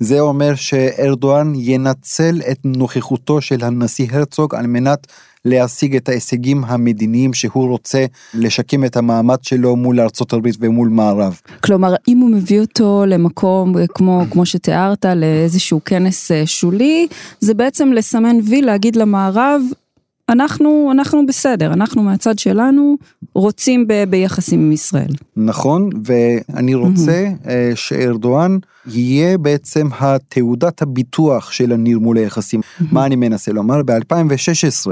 זה 0.00 0.20
אומר 0.20 0.54
שארדואן 0.54 1.52
ינצל 1.56 2.40
את 2.50 2.58
נוכחותו 2.64 3.40
של 3.40 3.64
הנשיא 3.64 4.06
הרצוג 4.10 4.54
על 4.54 4.66
מנת 4.66 5.06
להשיג 5.44 5.96
את 5.96 6.08
ההישגים 6.08 6.64
המדיניים 6.64 7.34
שהוא 7.34 7.68
רוצה 7.68 8.06
לשקם 8.34 8.84
את 8.84 8.96
המעמד 8.96 9.36
שלו 9.42 9.76
מול 9.76 10.00
ארצות 10.00 10.32
הברית 10.32 10.56
ומול 10.60 10.88
מערב. 10.88 11.40
כלומר, 11.64 11.94
אם 12.08 12.18
הוא 12.18 12.30
מביא 12.30 12.60
אותו 12.60 13.04
למקום 13.06 13.74
כמו, 13.94 14.22
כמו 14.30 14.46
שתיארת, 14.46 15.04
לאיזשהו 15.04 15.80
כנס 15.84 16.30
אה, 16.30 16.46
שולי, 16.46 17.06
זה 17.40 17.54
בעצם 17.54 17.92
לסמן 17.92 18.36
וי, 18.44 18.62
להגיד 18.62 18.96
למערב, 18.96 19.62
אנחנו, 20.28 20.88
אנחנו 20.92 21.26
בסדר, 21.26 21.72
אנחנו 21.72 22.02
מהצד 22.02 22.38
שלנו 22.38 22.96
רוצים 23.34 23.86
ב, 23.88 24.04
ביחסים 24.10 24.60
עם 24.60 24.72
ישראל. 24.72 25.12
נכון, 25.36 25.90
ואני 26.04 26.74
רוצה 26.74 27.28
mm-hmm. 27.28 27.48
שארדואן 27.74 28.58
יהיה 28.86 29.38
בעצם 29.38 29.88
התעודת 29.98 30.82
הביטוח 30.82 31.52
של 31.52 31.72
הנרמול 31.72 32.16
היחסים. 32.16 32.60
Mm-hmm. 32.60 32.84
מה 32.92 33.06
אני 33.06 33.16
מנסה 33.16 33.52
לומר? 33.52 33.82
ב-2016, 33.82 34.90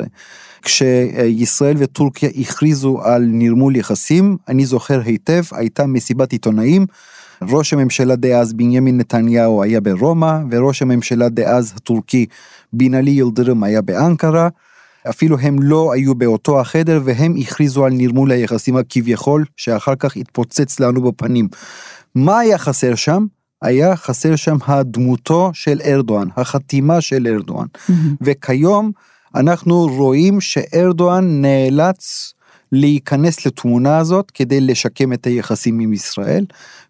כשישראל 0.62 1.77
וטורקיה 1.79 2.29
הכריזו 2.40 3.01
על 3.03 3.27
נרמול 3.29 3.77
יחסים, 3.77 4.37
אני 4.49 4.66
זוכר 4.66 5.01
היטב, 5.05 5.42
הייתה 5.53 5.87
מסיבת 5.87 6.33
עיתונאים. 6.33 6.87
ראש 7.42 7.72
הממשלה 7.72 8.16
דאז 8.16 8.53
בנימין 8.53 8.99
נתניהו 8.99 9.62
היה 9.62 9.81
ברומא, 9.81 10.38
וראש 10.51 10.83
הממשלה 10.83 11.29
דאז 11.29 11.72
הטורקי 11.77 12.27
בינאלי 12.72 13.11
ילדרם 13.11 13.62
היה 13.62 13.83
באנקרה. 13.83 14.49
אפילו 15.10 15.38
הם 15.38 15.62
לא 15.62 15.92
היו 15.92 16.14
באותו 16.14 16.60
החדר 16.60 17.00
והם 17.04 17.34
הכריזו 17.38 17.84
על 17.84 17.92
נרמול 17.92 18.30
היחסים 18.32 18.76
הכביכול 18.76 19.44
שאחר 19.56 19.94
כך 19.98 20.16
התפוצץ 20.16 20.80
לנו 20.80 21.02
בפנים. 21.02 21.48
מה 22.14 22.38
היה 22.38 22.58
חסר 22.58 22.94
שם? 22.94 23.26
היה 23.62 23.96
חסר 23.96 24.36
שם 24.36 24.56
הדמותו 24.66 25.50
של 25.52 25.80
ארדואן, 25.84 26.28
החתימה 26.36 27.00
של 27.00 27.26
ארדואן. 27.26 27.66
Mm-hmm. 27.66 27.92
וכיום 28.20 28.90
אנחנו 29.34 29.86
רואים 29.86 30.40
שארדואן 30.40 31.42
נאלץ 31.42 32.32
להיכנס 32.72 33.46
לתמונה 33.46 33.98
הזאת 33.98 34.31
כדי 34.31 34.61
לשקם 34.61 35.12
את 35.12 35.26
היחסים 35.26 35.81
עם 35.81 35.92
ישראל, 35.92 36.44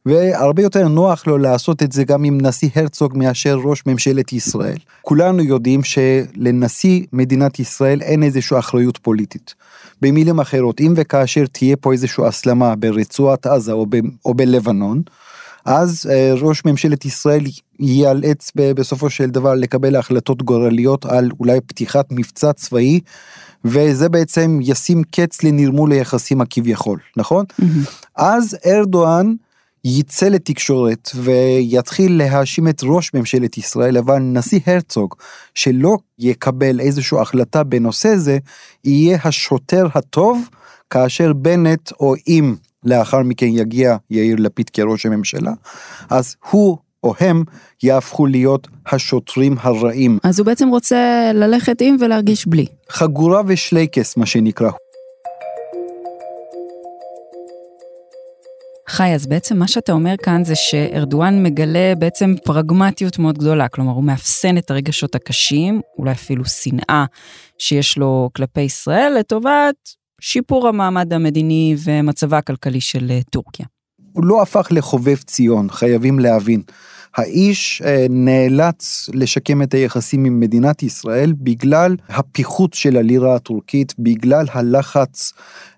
והרבה 0.06 0.62
יותר 0.62 0.88
נוח 0.88 1.26
לו 1.26 1.38
לעשות 1.38 1.82
את 1.82 1.92
זה 1.92 2.04
גם 2.04 2.24
עם 2.24 2.40
נשיא 2.40 2.68
הרצוג 2.74 3.12
מאשר 3.16 3.58
ראש 3.64 3.82
ממשלת 3.86 4.32
ישראל. 4.32 4.78
כולנו 5.02 5.42
יודעים 5.42 5.80
שלנשיא 5.84 7.02
מדינת 7.12 7.58
ישראל 7.58 8.02
אין 8.02 8.22
איזושהי 8.22 8.58
אחריות 8.58 8.96
פוליטית. 8.98 9.54
במילים 10.02 10.40
אחרות, 10.40 10.80
אם 10.80 10.92
וכאשר 10.96 11.46
תהיה 11.46 11.76
פה 11.76 11.92
איזושהי 11.92 12.26
הסלמה 12.26 12.76
ברצועת 12.76 13.46
עזה 13.46 13.72
או, 13.72 13.86
ב, 13.86 13.96
או 14.24 14.34
בלבנון, 14.34 15.02
אז 15.66 16.10
אה, 16.10 16.32
ראש 16.40 16.64
ממשלת 16.64 17.04
ישראל 17.04 17.44
ייאלץ 17.80 18.52
בסופו 18.54 19.10
של 19.10 19.30
דבר 19.30 19.54
לקבל 19.54 19.96
החלטות 19.96 20.42
גורליות 20.42 21.04
על 21.04 21.30
אולי 21.40 21.60
פתיחת 21.60 22.06
מבצע 22.10 22.52
צבאי, 22.52 23.00
וזה 23.64 24.08
בעצם 24.08 24.58
ישים 24.62 25.02
קץ 25.10 25.42
לנרמול 25.42 25.92
היחסים 25.92 26.40
הכביכול, 26.40 26.98
נכון? 27.16 27.44
Mm-hmm. 27.60 27.64
אז 28.16 28.56
ארדואן 28.66 29.34
יצא 29.84 30.28
לתקשורת 30.28 31.10
ויתחיל 31.14 32.18
להאשים 32.18 32.68
את 32.68 32.80
ראש 32.84 33.14
ממשלת 33.14 33.58
ישראל, 33.58 33.96
אבל 33.96 34.18
נשיא 34.18 34.60
הרצוג, 34.66 35.14
שלא 35.54 35.96
יקבל 36.18 36.80
איזושהי 36.80 37.20
החלטה 37.20 37.64
בנושא 37.64 38.16
זה, 38.16 38.38
יהיה 38.84 39.18
השוטר 39.24 39.86
הטוב, 39.94 40.48
כאשר 40.90 41.32
בנט, 41.32 41.92
או 42.00 42.14
אם 42.28 42.54
לאחר 42.84 43.22
מכן 43.22 43.46
יגיע 43.46 43.96
יאיר 44.10 44.36
לפיד 44.38 44.70
כראש 44.70 45.06
הממשלה, 45.06 45.52
אז 46.10 46.36
הוא 46.50 46.78
או 47.06 47.14
הם 47.20 47.44
יהפכו 47.82 48.26
להיות 48.26 48.68
השוטרים 48.86 49.56
הרעים. 49.60 50.18
אז 50.22 50.38
הוא 50.38 50.46
בעצם 50.46 50.68
רוצה 50.68 51.30
ללכת 51.34 51.80
עם 51.80 51.96
ולהרגיש 52.00 52.46
בלי. 52.46 52.66
חגורה 52.90 53.42
ושלייקס 53.46 54.16
מה 54.16 54.26
שנקרא. 54.26 54.70
חי, 58.88 59.14
אז 59.14 59.26
בעצם 59.26 59.58
מה 59.58 59.68
שאתה 59.68 59.92
אומר 59.92 60.14
כאן 60.22 60.44
זה 60.44 60.54
שארדואן 60.54 61.42
מגלה 61.42 61.94
בעצם 61.98 62.34
פרגמטיות 62.44 63.18
מאוד 63.18 63.38
גדולה, 63.38 63.68
כלומר 63.68 63.92
הוא 63.92 64.04
מאפסן 64.04 64.58
את 64.58 64.70
הרגשות 64.70 65.14
הקשים, 65.14 65.80
אולי 65.98 66.12
אפילו 66.12 66.44
שנאה 66.44 67.04
שיש 67.58 67.98
לו 67.98 68.30
כלפי 68.36 68.60
ישראל, 68.60 69.16
לטובת 69.18 69.74
שיפור 70.20 70.68
המעמד 70.68 71.12
המדיני 71.12 71.76
ומצבה 71.84 72.38
הכלכלי 72.38 72.80
של 72.80 73.10
אה, 73.10 73.20
טורקיה. 73.30 73.66
הוא 74.12 74.24
לא 74.24 74.42
הפך 74.42 74.68
לחובב 74.70 75.16
ציון, 75.16 75.70
חייבים 75.70 76.18
להבין. 76.18 76.62
האיש 77.16 77.82
אה, 77.84 78.06
נאלץ 78.10 79.10
לשקם 79.14 79.62
את 79.62 79.74
היחסים 79.74 80.24
עם 80.24 80.40
מדינת 80.40 80.82
ישראל 80.82 81.32
בגלל 81.36 81.96
הפיחות 82.08 82.74
של 82.74 82.96
הלירה 82.96 83.34
הטורקית, 83.34 83.94
בגלל 83.98 84.46
הלחץ 84.52 85.32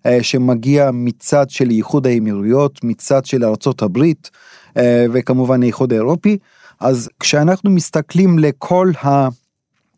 אה, 0.06 0.22
שמגיע 0.22 0.90
מצד 0.92 1.50
של 1.50 1.70
איחוד 1.70 2.06
האמירויות, 2.06 2.84
מצד 2.84 3.24
של 3.24 3.44
ארצות 3.44 3.82
הברית 3.82 4.30
וכמובן 5.12 5.62
האיחוד 5.62 5.92
האירופי. 5.92 6.38
אז 6.80 7.08
כשאנחנו 7.20 7.70
מסתכלים 7.70 8.38
לכל 8.38 8.90
ה... 9.04 9.28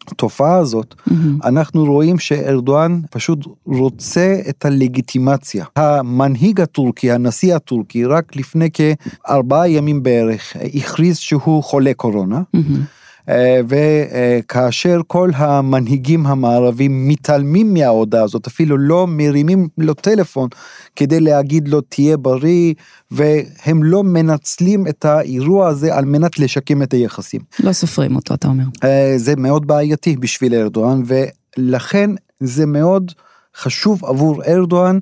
התופעה 0.08 0.56
הזאת, 0.56 0.94
mm-hmm. 0.98 1.12
אנחנו 1.44 1.84
רואים 1.84 2.18
שארדואן 2.18 3.00
פשוט 3.10 3.38
רוצה 3.66 4.40
את 4.48 4.64
הלגיטימציה. 4.64 5.64
המנהיג 5.76 6.60
הטורקי, 6.60 7.10
הנשיא 7.12 7.54
הטורקי, 7.54 8.04
רק 8.04 8.36
לפני 8.36 8.68
כארבעה 8.72 9.68
ימים 9.68 10.02
בערך, 10.02 10.56
הכריז 10.74 11.18
שהוא 11.18 11.64
חולה 11.64 11.94
קורונה. 11.94 12.42
Mm-hmm. 12.56 12.99
אה, 13.30 13.60
וכאשר 13.68 15.00
כל 15.06 15.30
המנהיגים 15.34 16.26
המערבים 16.26 17.08
מתעלמים 17.08 17.74
מההודעה 17.74 18.24
הזאת, 18.24 18.46
אפילו 18.46 18.78
לא 18.78 19.06
מרימים 19.06 19.68
לו 19.78 19.94
טלפון 19.94 20.48
כדי 20.96 21.20
להגיד 21.20 21.68
לו 21.68 21.80
תהיה 21.80 22.16
בריא, 22.16 22.74
והם 23.10 23.82
לא 23.82 24.04
מנצלים 24.04 24.86
את 24.86 25.04
האירוע 25.04 25.68
הזה 25.68 25.94
על 25.94 26.04
מנת 26.04 26.38
לשקם 26.38 26.82
את 26.82 26.92
היחסים. 26.92 27.40
לא 27.60 27.72
סופרים 27.72 28.16
אותו, 28.16 28.34
אתה 28.34 28.48
אומר. 28.48 28.64
אה, 28.84 29.14
זה 29.16 29.36
מאוד 29.36 29.66
בעייתי 29.66 30.16
בשביל 30.16 30.54
ארדואן, 30.54 31.02
ולכן 31.06 32.10
זה 32.40 32.66
מאוד 32.66 33.12
חשוב 33.56 34.04
עבור 34.04 34.44
ארדואן. 34.44 34.98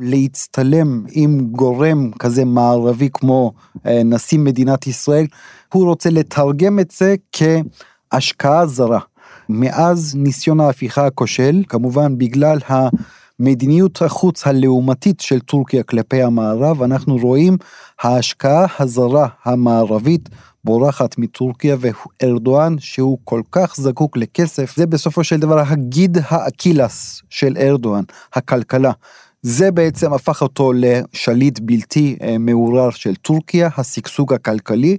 להצטלם 0.00 1.04
עם 1.10 1.40
גורם 1.40 2.10
כזה 2.18 2.44
מערבי 2.44 3.08
כמו 3.12 3.52
אה, 3.86 4.02
נשיא 4.04 4.38
מדינת 4.38 4.86
ישראל, 4.86 5.26
הוא 5.72 5.84
רוצה 5.84 6.10
לתרגם 6.10 6.78
את 6.78 6.90
זה 6.90 7.14
כהשקעה 7.32 8.66
זרה. 8.66 9.00
מאז 9.48 10.14
ניסיון 10.14 10.60
ההפיכה 10.60 11.06
הכושל, 11.06 11.62
כמובן 11.68 12.18
בגלל 12.18 12.58
המדיניות 12.68 14.02
החוץ 14.02 14.46
הלעומתית 14.46 15.20
של 15.20 15.40
טורקיה 15.40 15.82
כלפי 15.82 16.22
המערב, 16.22 16.82
אנחנו 16.82 17.16
רואים 17.16 17.56
ההשקעה 18.00 18.66
הזרה 18.78 19.28
המערבית 19.44 20.28
בורחת 20.64 21.18
מטורקיה 21.18 21.76
וארדואן 21.80 22.76
שהוא 22.78 23.18
כל 23.24 23.42
כך 23.52 23.76
זקוק 23.76 24.16
לכסף, 24.16 24.76
זה 24.76 24.86
בסופו 24.86 25.24
של 25.24 25.40
דבר 25.40 25.58
הגיד 25.58 26.18
האקילס 26.28 27.22
של 27.30 27.56
ארדואן, 27.60 28.02
הכלכלה. 28.34 28.92
זה 29.42 29.70
בעצם 29.70 30.12
הפך 30.12 30.42
אותו 30.42 30.72
לשליט 30.74 31.58
בלתי 31.62 32.16
אה, 32.22 32.38
מעורר 32.38 32.90
של 32.90 33.14
טורקיה, 33.14 33.68
השגשוג 33.76 34.34
הכלכלי, 34.34 34.96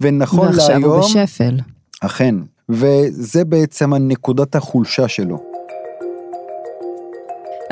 ונכון 0.00 0.46
ועכשיו 0.46 0.68
להיום... 0.68 0.90
ועכשיו 0.90 1.20
הוא 1.20 1.26
בשפל. 1.26 1.56
אכן, 2.00 2.34
וזה 2.68 3.44
בעצם 3.44 3.92
הנקודת 3.92 4.54
החולשה 4.54 5.08
שלו. 5.08 5.56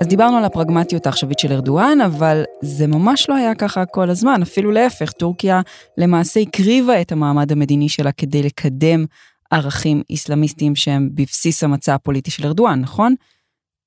אז 0.00 0.06
דיברנו 0.06 0.36
על 0.36 0.44
הפרגמטיות 0.44 1.06
העכשווית 1.06 1.38
של 1.38 1.52
ארדואן, 1.52 2.00
אבל 2.00 2.44
זה 2.62 2.86
ממש 2.86 3.28
לא 3.28 3.34
היה 3.34 3.54
ככה 3.54 3.86
כל 3.86 4.10
הזמן, 4.10 4.42
אפילו 4.42 4.72
להפך, 4.72 5.12
טורקיה 5.12 5.60
למעשה 5.98 6.40
הקריבה 6.40 7.00
את 7.00 7.12
המעמד 7.12 7.52
המדיני 7.52 7.88
שלה 7.88 8.12
כדי 8.12 8.42
לקדם 8.42 9.04
ערכים 9.50 10.02
איסלאמיסטיים 10.10 10.76
שהם 10.76 11.08
בבסיס 11.14 11.64
המצע 11.64 11.94
הפוליטי 11.94 12.30
של 12.30 12.46
ארדואן, 12.46 12.80
נכון? 12.80 13.14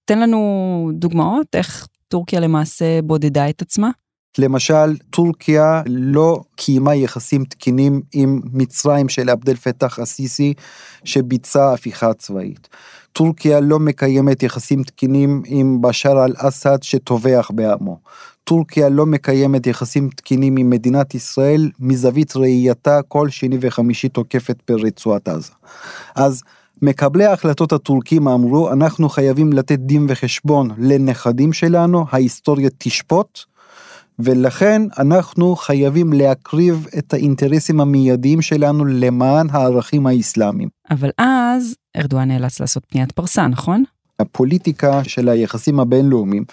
תן 0.05 0.19
לנו 0.19 0.91
דוגמאות 0.93 1.47
איך 1.55 1.87
טורקיה 2.07 2.39
למעשה 2.39 3.01
בודדה 3.01 3.49
את 3.49 3.61
עצמה? 3.61 3.89
למשל, 4.37 4.97
טורקיה 5.09 5.81
לא 5.85 6.41
קיימה 6.55 6.95
יחסים 6.95 7.45
תקינים 7.45 8.01
עם 8.13 8.41
מצרים 8.53 9.09
של 9.09 9.29
עבד 9.29 9.49
אל 9.49 9.55
פתח 9.55 9.99
א-סיסי 9.99 10.53
שביצע 11.03 11.73
הפיכה 11.73 12.13
צבאית. 12.13 12.67
טורקיה 13.13 13.59
לא 13.59 13.79
מקיימת 13.79 14.43
יחסים 14.43 14.83
תקינים 14.83 15.43
עם 15.45 15.81
בשאר 15.81 16.25
אל-אסד 16.25 16.83
שטובח 16.83 17.51
בעמו. 17.53 17.99
טורקיה 18.43 18.89
לא 18.89 19.05
מקיימת 19.05 19.67
יחסים 19.67 20.09
תקינים 20.09 20.57
עם 20.57 20.69
מדינת 20.69 21.15
ישראל 21.15 21.69
מזווית 21.79 22.35
ראייתה 22.35 22.99
כל 23.07 23.29
שני 23.29 23.57
וחמישי 23.61 24.09
תוקפת 24.09 24.57
ברצועת 24.67 25.27
עזה. 25.27 25.51
אז 26.15 26.43
מקבלי 26.81 27.25
ההחלטות 27.25 27.71
הטורקים 27.71 28.27
אמרו 28.27 28.71
אנחנו 28.71 29.09
חייבים 29.09 29.53
לתת 29.53 29.79
דין 29.79 30.05
וחשבון 30.09 30.69
לנכדים 30.77 31.53
שלנו, 31.53 32.05
ההיסטוריה 32.11 32.69
תשפוט. 32.77 33.39
ולכן 34.19 34.81
אנחנו 34.99 35.55
חייבים 35.55 36.13
להקריב 36.13 36.87
את 36.97 37.13
האינטרסים 37.13 37.81
המיידיים 37.81 38.41
שלנו 38.41 38.85
למען 38.85 39.47
הערכים 39.51 40.07
האסלאמיים. 40.07 40.69
אבל 40.91 41.09
אז 41.17 41.75
ארדואן 41.97 42.27
נאלץ 42.27 42.59
לעשות 42.59 42.83
פניית 42.89 43.11
פרסה, 43.11 43.47
נכון? 43.47 43.83
הפוליטיקה 44.19 45.03
של 45.03 45.29
היחסים 45.29 45.79
הבינלאומיים 45.79 46.43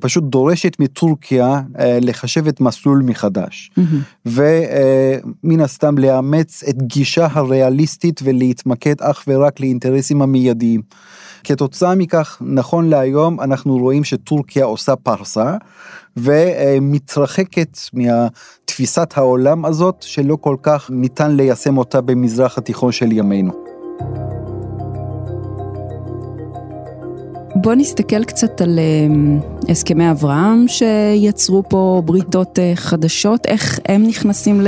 פשוט 0.00 0.24
דורשת 0.24 0.76
מטורקיה 0.80 1.60
אה, 1.78 1.98
לחשב 2.02 2.46
את 2.46 2.60
מסלול 2.60 3.02
מחדש. 3.04 3.70
Mm-hmm. 3.78 4.26
ומן 4.26 5.60
הסתם 5.60 5.98
לאמץ 5.98 6.62
את 6.68 6.82
גישה 6.82 7.26
הריאליסטית 7.30 8.20
ולהתמקד 8.24 8.94
אך 9.00 9.24
ורק 9.28 9.60
לאינטרסים 9.60 10.22
המיידיים. 10.22 10.82
כתוצאה 11.44 11.94
מכך, 11.94 12.38
נכון 12.40 12.88
להיום 12.88 13.40
אנחנו 13.40 13.78
רואים 13.78 14.04
שטורקיה 14.04 14.64
עושה 14.64 14.96
פרסה 14.96 15.56
ומתרחקת 16.16 17.78
מתפיסת 17.92 19.12
העולם 19.16 19.64
הזאת 19.64 19.96
שלא 20.00 20.38
כל 20.40 20.56
כך 20.62 20.90
ניתן 20.90 21.36
ליישם 21.36 21.78
אותה 21.78 22.00
במזרח 22.00 22.58
התיכון 22.58 22.92
של 22.92 23.12
ימינו. 23.12 23.71
בוא 27.62 27.74
נסתכל 27.74 28.24
קצת 28.24 28.60
על 28.60 28.78
אמ, 28.78 29.40
הסכמי 29.68 30.10
אברהם 30.10 30.64
שיצרו 30.68 31.62
פה 31.68 32.02
בריתות 32.04 32.58
אה, 32.58 32.72
חדשות, 32.74 33.46
איך 33.46 33.78
הם 33.88 34.02
נכנסים 34.02 34.60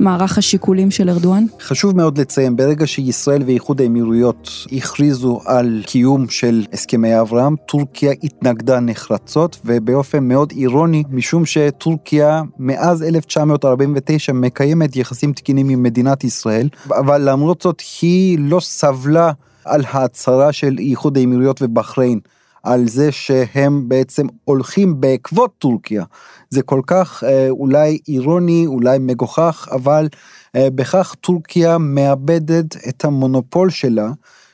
למערך 0.00 0.38
השיקולים 0.38 0.90
של 0.90 1.10
ארדואן? 1.10 1.44
חשוב 1.60 1.96
מאוד 1.96 2.18
לציין, 2.18 2.56
ברגע 2.56 2.86
שישראל 2.86 3.42
ואיחוד 3.46 3.80
האמירויות 3.80 4.50
הכריזו 4.72 5.40
על 5.46 5.82
קיום 5.86 6.28
של 6.28 6.64
הסכמי 6.72 7.20
אברהם, 7.20 7.56
טורקיה 7.66 8.12
התנגדה 8.22 8.80
נחרצות 8.80 9.60
ובאופן 9.64 10.28
מאוד 10.28 10.52
אירוני, 10.56 11.02
משום 11.10 11.46
שטורקיה 11.46 12.42
מאז 12.58 13.02
1949 13.02 14.32
מקיימת 14.32 14.96
יחסים 14.96 15.32
תקינים 15.32 15.68
עם 15.68 15.82
מדינת 15.82 16.24
ישראל, 16.24 16.68
אבל 16.90 17.30
למרות 17.30 17.62
זאת 17.62 17.82
היא 18.02 18.38
לא 18.40 18.60
סבלה 18.60 19.32
על 19.68 19.84
ההצהרה 19.90 20.52
של 20.52 20.76
איחוד 20.78 21.16
האמירויות 21.16 21.62
ובחריין 21.62 22.20
על 22.62 22.88
זה 22.88 23.12
שהם 23.12 23.88
בעצם 23.88 24.26
הולכים 24.44 25.00
בעקבות 25.00 25.50
טורקיה. 25.58 26.04
זה 26.50 26.62
כל 26.62 26.80
כך 26.86 27.24
אה, 27.24 27.50
אולי 27.50 27.98
אירוני, 28.08 28.66
אולי 28.66 28.98
מגוחך, 28.98 29.68
אבל 29.72 30.08
אה, 30.56 30.70
בכך 30.70 31.14
טורקיה 31.20 31.78
מאבדת 31.78 32.76
את 32.88 33.04
המונופול 33.04 33.70
שלה, 33.70 34.10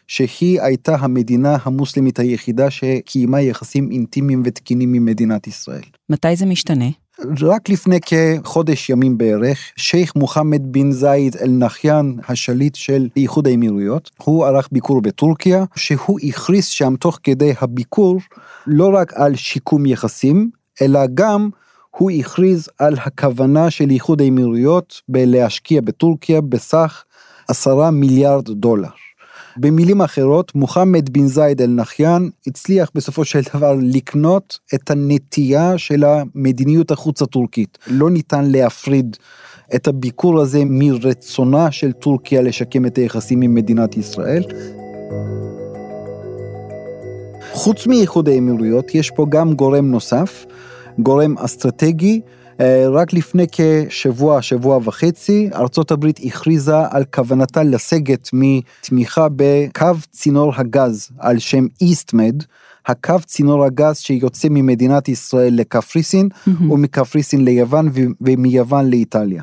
שהיא 0.07 0.61
הייתה 0.61 0.97
המדינה 1.01 1.57
המוסלמית 1.63 2.19
היחידה 2.19 2.71
שקיימה 2.71 3.41
יחסים 3.41 3.91
אינטימיים 3.91 4.43
ותקינים 4.45 4.95
עם 4.95 5.05
מדינת 5.05 5.47
ישראל. 5.47 5.85
מתי 6.11 6.37
זה 6.37 6.47
משתנה? 6.47 7.04
רק 7.43 7.69
לפני 7.69 7.99
כחודש 8.01 8.91
ימים 8.91 9.19
בערך, 9.19 9.59
שייח' 9.77 10.17
מוחמד 10.17 10.63
בן 10.73 10.93
זייד 10.93 11.37
אל 11.37 11.51
נחיין, 11.51 12.19
השליט 12.29 12.75
של 12.75 13.09
איחוד 13.17 13.47
האמירויות, 13.47 14.11
הוא 14.23 14.47
ערך 14.47 14.69
ביקור 14.73 15.01
בטורקיה, 15.01 15.65
שהוא 15.77 16.19
הכריז 16.23 16.65
שם 16.67 16.95
תוך 16.97 17.19
כדי 17.23 17.53
הביקור 17.61 18.21
לא 18.67 18.91
רק 18.95 19.13
על 19.15 19.37
שיקום 19.37 19.87
יחסים, 19.87 20.51
אלא 20.83 21.01
גם 21.15 21.49
הוא 21.91 22.11
הכריז 22.11 22.69
על 22.79 22.95
הכוונה 22.99 23.71
של 23.71 23.91
איחוד 23.91 24.21
האמירויות 24.21 25.03
בלהשקיע 25.09 25.81
בטורקיה 25.81 26.41
בסך 26.41 27.05
עשרה 27.49 27.91
מיליארד 27.91 28.51
דולר. 28.51 28.89
במילים 29.57 30.03
אחרות, 30.03 30.55
מוחמד 30.55 31.11
בן 31.11 31.27
זייד 31.27 31.63
אל 31.63 31.71
נחיין 31.71 32.31
הצליח 32.47 32.91
בסופו 32.95 33.25
של 33.25 33.41
דבר 33.55 33.77
לקנות 33.83 34.59
את 34.75 34.91
הנטייה 34.91 35.79
של 35.79 36.05
המדיניות 36.05 36.91
החוץ 36.91 37.23
הטורקית. 37.23 37.79
לא 37.87 38.11
ניתן 38.11 38.45
להפריד 38.51 39.17
את 39.75 39.89
הביקור 39.89 40.41
הזה 40.41 40.63
מרצונה 40.67 41.71
של 41.71 41.93
טורקיה 41.93 42.43
לשקם 42.43 42.87
את 42.87 42.97
היחסים 42.97 43.43
עם 43.43 43.55
מדינת 43.55 43.97
ישראל. 43.97 44.43
חוץ 47.53 47.87
מאיחוד 47.87 48.29
האמירויות, 48.29 48.95
יש 48.95 49.11
פה 49.11 49.27
גם 49.29 49.55
גורם 49.55 49.91
נוסף, 49.91 50.47
גורם 50.99 51.39
אסטרטגי, 51.39 52.21
רק 52.93 53.13
לפני 53.13 53.47
כשבוע, 53.53 54.43
שבוע 54.43 54.79
וחצי, 54.85 55.51
ארצות 55.55 55.91
הברית 55.91 56.21
הכריזה 56.25 56.77
על 56.91 57.05
כוונתה 57.15 57.63
לסגת 57.63 58.31
מתמיכה 58.33 59.27
בקו 59.37 59.87
צינור 60.11 60.53
הגז 60.57 61.11
על 61.19 61.39
שם 61.39 61.67
איסטמד, 61.81 62.43
הקו 62.87 63.15
צינור 63.27 63.65
הגז 63.65 63.99
שיוצא 63.99 64.49
ממדינת 64.51 65.09
ישראל 65.09 65.55
לקפריסין, 65.55 66.29
mm-hmm. 66.29 66.73
ומקפריסין 66.73 67.45
ליוון 67.45 67.91
ומיוון 68.21 68.91
לאיטליה. 68.91 69.43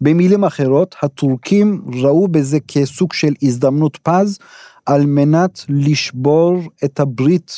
במילים 0.00 0.44
אחרות, 0.44 0.94
הטורקים 1.02 1.82
ראו 2.02 2.28
בזה 2.28 2.58
כסוג 2.68 3.12
של 3.12 3.34
הזדמנות 3.42 3.98
פז 4.02 4.38
על 4.86 5.06
מנת 5.06 5.64
לשבור 5.68 6.60
את 6.84 7.00
הברית 7.00 7.52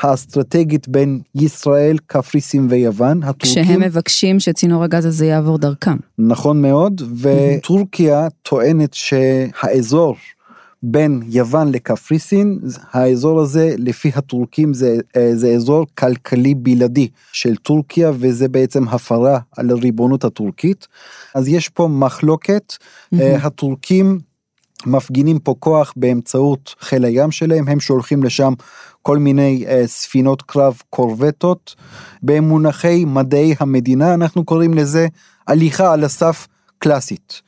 האסטרטגית 0.00 0.88
בין 0.88 1.20
ישראל, 1.34 1.96
קפריסין 2.06 2.66
ויוון. 2.70 3.22
הטורקים, 3.22 3.64
כשהם 3.64 3.80
מבקשים 3.80 4.40
שצינור 4.40 4.84
הגז 4.84 5.04
הזה 5.04 5.26
יעבור 5.26 5.58
דרכם. 5.58 5.96
נכון 6.18 6.62
מאוד, 6.62 7.02
וטורקיה 7.20 8.28
טוענת 8.42 8.94
שהאזור 8.94 10.16
בין 10.82 11.22
יוון 11.26 11.72
לקפריסין, 11.72 12.58
האזור 12.92 13.40
הזה 13.40 13.74
לפי 13.78 14.10
הטורקים 14.14 14.74
זה, 14.74 14.96
זה 15.34 15.48
אזור 15.48 15.86
כלכלי 15.94 16.54
בלעדי 16.54 17.08
של 17.32 17.56
טורקיה 17.56 18.12
וזה 18.14 18.48
בעצם 18.48 18.88
הפרה 18.88 19.38
על 19.56 19.70
הריבונות 19.70 20.24
הטורקית. 20.24 20.86
אז 21.34 21.48
יש 21.48 21.68
פה 21.68 21.88
מחלוקת, 21.88 22.72
mm-hmm. 22.72 23.18
הטורקים 23.42 24.18
מפגינים 24.86 25.38
פה 25.38 25.54
כוח 25.58 25.92
באמצעות 25.96 26.74
חיל 26.80 27.04
הים 27.04 27.30
שלהם, 27.30 27.68
הם 27.68 27.80
שולחים 27.80 28.22
לשם 28.22 28.52
כל 29.06 29.18
מיני 29.18 29.64
uh, 29.66 29.86
ספינות 29.86 30.42
קרב 30.42 30.82
קורבטות. 30.90 31.74
במונחי 32.22 33.04
מדעי 33.04 33.54
המדינה 33.60 34.14
אנחנו 34.14 34.44
קוראים 34.44 34.74
לזה 34.74 35.06
הליכה 35.48 35.92
על 35.92 36.04
הסף 36.04 36.48
קלאסית. 36.78 37.42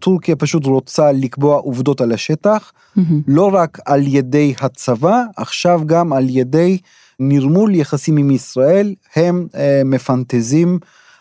טורקיה 0.00 0.36
פשוט 0.36 0.66
רוצה 0.66 1.12
לקבוע 1.12 1.56
עובדות 1.56 2.00
על 2.00 2.12
השטח, 2.12 2.72
mm-hmm. 2.72 3.00
לא 3.26 3.50
רק 3.54 3.78
על 3.86 4.06
ידי 4.06 4.54
הצבא, 4.60 5.22
עכשיו 5.36 5.80
גם 5.86 6.12
על 6.12 6.26
ידי 6.28 6.78
נרמול 7.20 7.74
יחסים 7.74 8.16
עם 8.16 8.30
ישראל, 8.30 8.94
הם 9.16 9.46
uh, 9.52 9.56
מפנטזים 9.84 10.78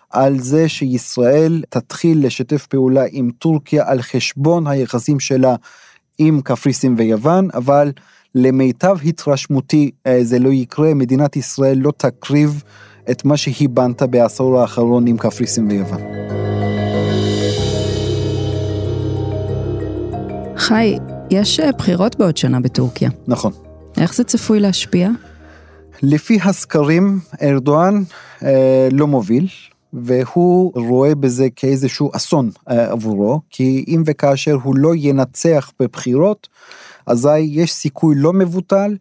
על 0.10 0.40
זה 0.40 0.70
שישראל 0.70 1.64
תתחיל 1.70 2.26
לשתף 2.26 2.66
פעולה 2.66 3.04
עם 3.12 3.30
טורקיה 3.40 3.84
על 3.88 4.02
חשבון 4.02 4.68
היחסים 4.68 5.20
שלה 5.20 5.56
עם 6.18 6.42
קפריסין 6.42 6.96
ויוון, 6.98 7.48
אבל 7.54 7.92
למיטב 8.36 8.98
התרשמותי 9.06 9.92
אה, 10.08 10.24
זה 10.24 10.40
לא 10.40 10.50
יקרה, 10.50 10.94
מדינת 10.94 11.36
ישראל 11.36 11.78
לא 11.78 11.92
תקריב 11.98 12.64
את 13.12 13.26
מה 13.26 13.38
שהיא 13.38 13.70
בנתה 13.70 14.08
בעשור 14.08 14.60
האחרון 14.60 15.08
עם 15.08 15.18
קפריסין 15.18 15.68
ויוון. 15.72 16.02
חי, 20.58 20.98
יש 21.32 21.60
אה, 21.60 21.72
בחירות 21.72 22.16
בעוד 22.16 22.38
שנה 22.38 22.60
בטורקיה. 22.60 23.10
נכון. 23.28 23.52
איך 23.98 24.16
זה 24.16 24.24
צפוי 24.24 24.60
להשפיע? 24.60 25.10
לפי 26.04 26.40
הסקרים, 26.44 27.20
ארדואן 27.42 28.04
אה, 28.44 28.88
לא 28.92 29.08
מוביל, 29.08 29.48
והוא 29.94 30.72
רואה 30.76 31.16
בזה 31.16 31.48
כאיזשהו 31.56 32.12
אסון 32.16 32.50
אה, 32.70 32.92
עבורו, 32.92 33.42
כי 33.50 33.86
אם 33.88 34.04
וכאשר 34.06 34.58
הוא 34.64 34.76
לא 34.78 34.92
ינצח 34.96 35.72
בבחירות, 35.80 36.48
אזי 37.06 37.40
יש 37.40 37.74
סיכוי 37.74 38.16
לא 38.16 38.34
מבוטל 38.34 38.96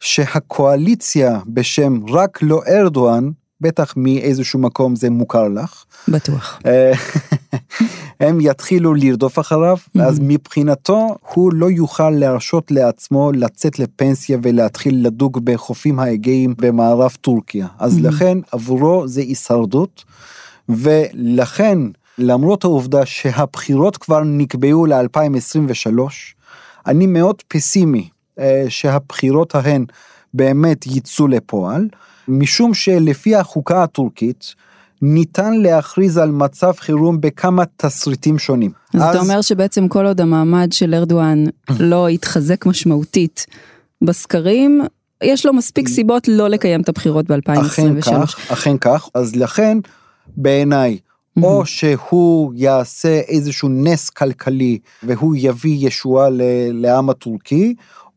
שהקואליציה 0.00 1.38
בשם 1.46 2.00
רק 2.08 2.38
לא 2.42 2.62
ארדואן, 2.68 3.30
בטח 3.60 3.94
מאיזשהו 3.96 4.58
מקום 4.58 4.96
זה 4.96 5.10
מוכר 5.10 5.48
לך. 5.48 5.84
בטוח. 6.08 6.60
אה, 6.66 6.92
הם 8.20 8.38
יתחילו 8.40 8.94
לרדוף 8.94 9.38
אחריו, 9.38 9.76
אז 10.00 10.18
מבחינתו 10.22 11.16
הוא 11.34 11.52
לא 11.52 11.70
יוכל 11.70 12.10
להרשות 12.10 12.70
לעצמו 12.70 13.32
לצאת 13.32 13.78
לפנסיה 13.78 14.38
ולהתחיל 14.42 15.06
לדוג 15.06 15.44
בחופים 15.44 15.98
האגאיים 15.98 16.54
במערב 16.58 17.16
טורקיה. 17.20 17.66
אז 17.78 18.00
לכן 18.00 18.38
עבורו 18.52 19.08
זה 19.08 19.20
הישרדות, 19.20 20.04
ולכן 20.68 21.78
למרות 22.18 22.64
העובדה 22.64 23.06
שהבחירות 23.06 23.96
כבר 23.96 24.22
נקבעו 24.24 24.86
ל-2023, 24.86 25.98
אני 26.86 27.06
מאוד 27.06 27.42
פסימי 27.48 28.08
אה, 28.38 28.64
שהבחירות 28.68 29.54
ההן 29.54 29.84
באמת 30.34 30.86
יצאו 30.86 31.28
לפועל, 31.28 31.88
משום 32.28 32.74
שלפי 32.74 33.36
החוקה 33.36 33.82
הטורקית, 33.82 34.54
ניתן 35.02 35.54
להכריז 35.54 36.18
על 36.18 36.30
מצב 36.30 36.72
חירום 36.78 37.20
בכמה 37.20 37.62
תסריטים 37.76 38.38
שונים. 38.38 38.70
אז, 38.94 39.02
אז 39.02 39.08
אתה 39.08 39.18
אומר 39.18 39.40
שבעצם 39.40 39.88
כל 39.88 40.06
עוד 40.06 40.20
המעמד 40.20 40.72
של 40.72 40.94
ארדואן 40.94 41.44
לא 41.80 42.10
יתחזק 42.10 42.66
משמעותית 42.66 43.46
בסקרים, 44.04 44.80
יש 45.22 45.46
לו 45.46 45.52
מספיק 45.52 45.88
סיבות 45.88 46.28
לא 46.28 46.48
לקיים 46.48 46.80
את 46.80 46.88
הבחירות 46.88 47.30
ב-2023. 47.30 47.60
אכן 47.66 48.00
כך, 48.00 48.52
אכן 48.52 48.78
כך, 48.78 49.08
אז 49.14 49.36
לכן 49.36 49.78
בעיניי 50.36 50.98
או 51.42 51.66
שהוא 51.66 52.52
יעשה 52.56 53.20
איזשהו 53.20 53.68
נס 53.68 54.10
כלכלי 54.10 54.78
והוא 55.02 55.34
יביא 55.38 55.86
ישועה 55.86 56.28
לעם 56.72 57.10
הטורקי, 57.10 57.74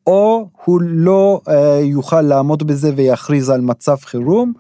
או 0.08 0.48
הוא 0.66 0.82
לא 0.82 1.42
אה, 1.48 1.80
יוכל 1.80 2.22
לעמוד 2.22 2.68
בזה 2.68 2.92
ויכריז 2.96 3.50
על 3.50 3.62
מצב 3.62 3.96
חירום, 4.02 4.54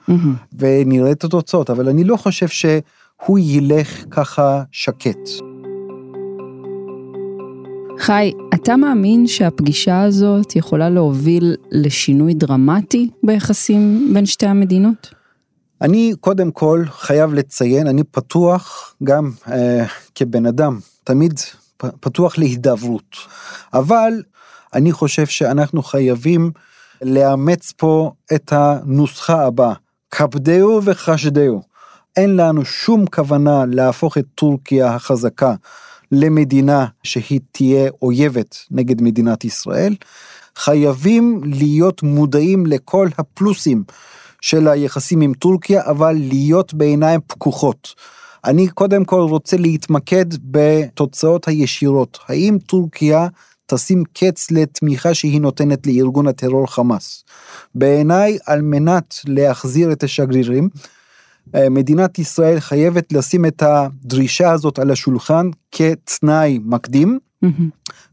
ונראה 0.57 1.11
את 1.11 1.23
התוצאות, 1.23 1.69
אבל 1.69 1.89
אני 1.89 2.03
לא 2.03 2.17
חושב 2.17 2.47
שהוא 2.47 3.39
ילך 3.41 4.05
ככה 4.11 4.63
שקט. 4.71 5.29
חי, 7.99 8.31
אתה 8.53 8.77
מאמין 8.77 9.27
שהפגישה 9.27 10.01
הזאת 10.01 10.55
יכולה 10.55 10.89
להוביל 10.89 11.55
לשינוי 11.71 12.33
דרמטי 12.33 13.09
ביחסים 13.23 14.09
בין 14.13 14.25
שתי 14.25 14.45
המדינות? 14.45 15.16
אני 15.81 16.13
קודם 16.19 16.51
כל 16.51 16.83
חייב 16.89 17.33
לציין, 17.33 17.87
אני 17.87 18.03
פתוח 18.03 18.95
גם 19.03 19.31
אה, 19.51 19.85
כבן 20.15 20.45
אדם, 20.45 20.79
תמיד 21.03 21.39
פתוח 21.77 22.37
להידברות, 22.37 23.15
אבל 23.73 24.13
אני 24.73 24.91
חושב 24.91 25.25
שאנחנו 25.25 25.83
חייבים 25.83 26.51
לאמץ 27.01 27.73
פה 27.77 28.11
את 28.35 28.53
הנוסחה 28.53 29.45
הבאה, 29.45 29.73
כבדהו 30.11 30.81
וחשדהו. 30.83 31.61
אין 32.15 32.35
לנו 32.35 32.65
שום 32.65 33.05
כוונה 33.05 33.65
להפוך 33.67 34.17
את 34.17 34.25
טורקיה 34.35 34.95
החזקה 34.95 35.53
למדינה 36.11 36.85
שהיא 37.03 37.39
תהיה 37.51 37.89
אויבת 38.01 38.57
נגד 38.71 39.01
מדינת 39.01 39.45
ישראל. 39.45 39.95
חייבים 40.55 41.41
להיות 41.45 42.03
מודעים 42.03 42.65
לכל 42.65 43.07
הפלוסים 43.17 43.83
של 44.41 44.67
היחסים 44.67 45.21
עם 45.21 45.33
טורקיה, 45.33 45.81
אבל 45.85 46.15
להיות 46.19 46.73
בעיניים 46.73 47.19
פקוחות. 47.27 47.95
אני 48.45 48.67
קודם 48.67 49.05
כל 49.05 49.21
רוצה 49.21 49.57
להתמקד 49.57 50.25
בתוצאות 50.43 51.47
הישירות. 51.47 52.19
האם 52.27 52.57
טורקיה 52.65 53.27
תשים 53.65 54.03
קץ 54.13 54.51
לתמיכה 54.51 55.13
שהיא 55.13 55.41
נותנת 55.41 55.87
לארגון 55.87 56.27
הטרור 56.27 56.67
חמאס. 56.67 57.23
בעיניי, 57.75 58.37
על 58.45 58.61
מנת 58.61 59.15
להחזיר 59.27 59.91
את 59.91 60.03
השגרירים, 60.03 60.69
אה, 61.55 61.69
מדינת 61.69 62.19
ישראל 62.19 62.59
חייבת 62.59 63.13
לשים 63.13 63.45
את 63.45 63.63
הדרישה 63.65 64.51
הזאת 64.51 64.79
על 64.79 64.91
השולחן 64.91 65.49
כתנאי 65.71 66.59
מקדים, 66.65 67.19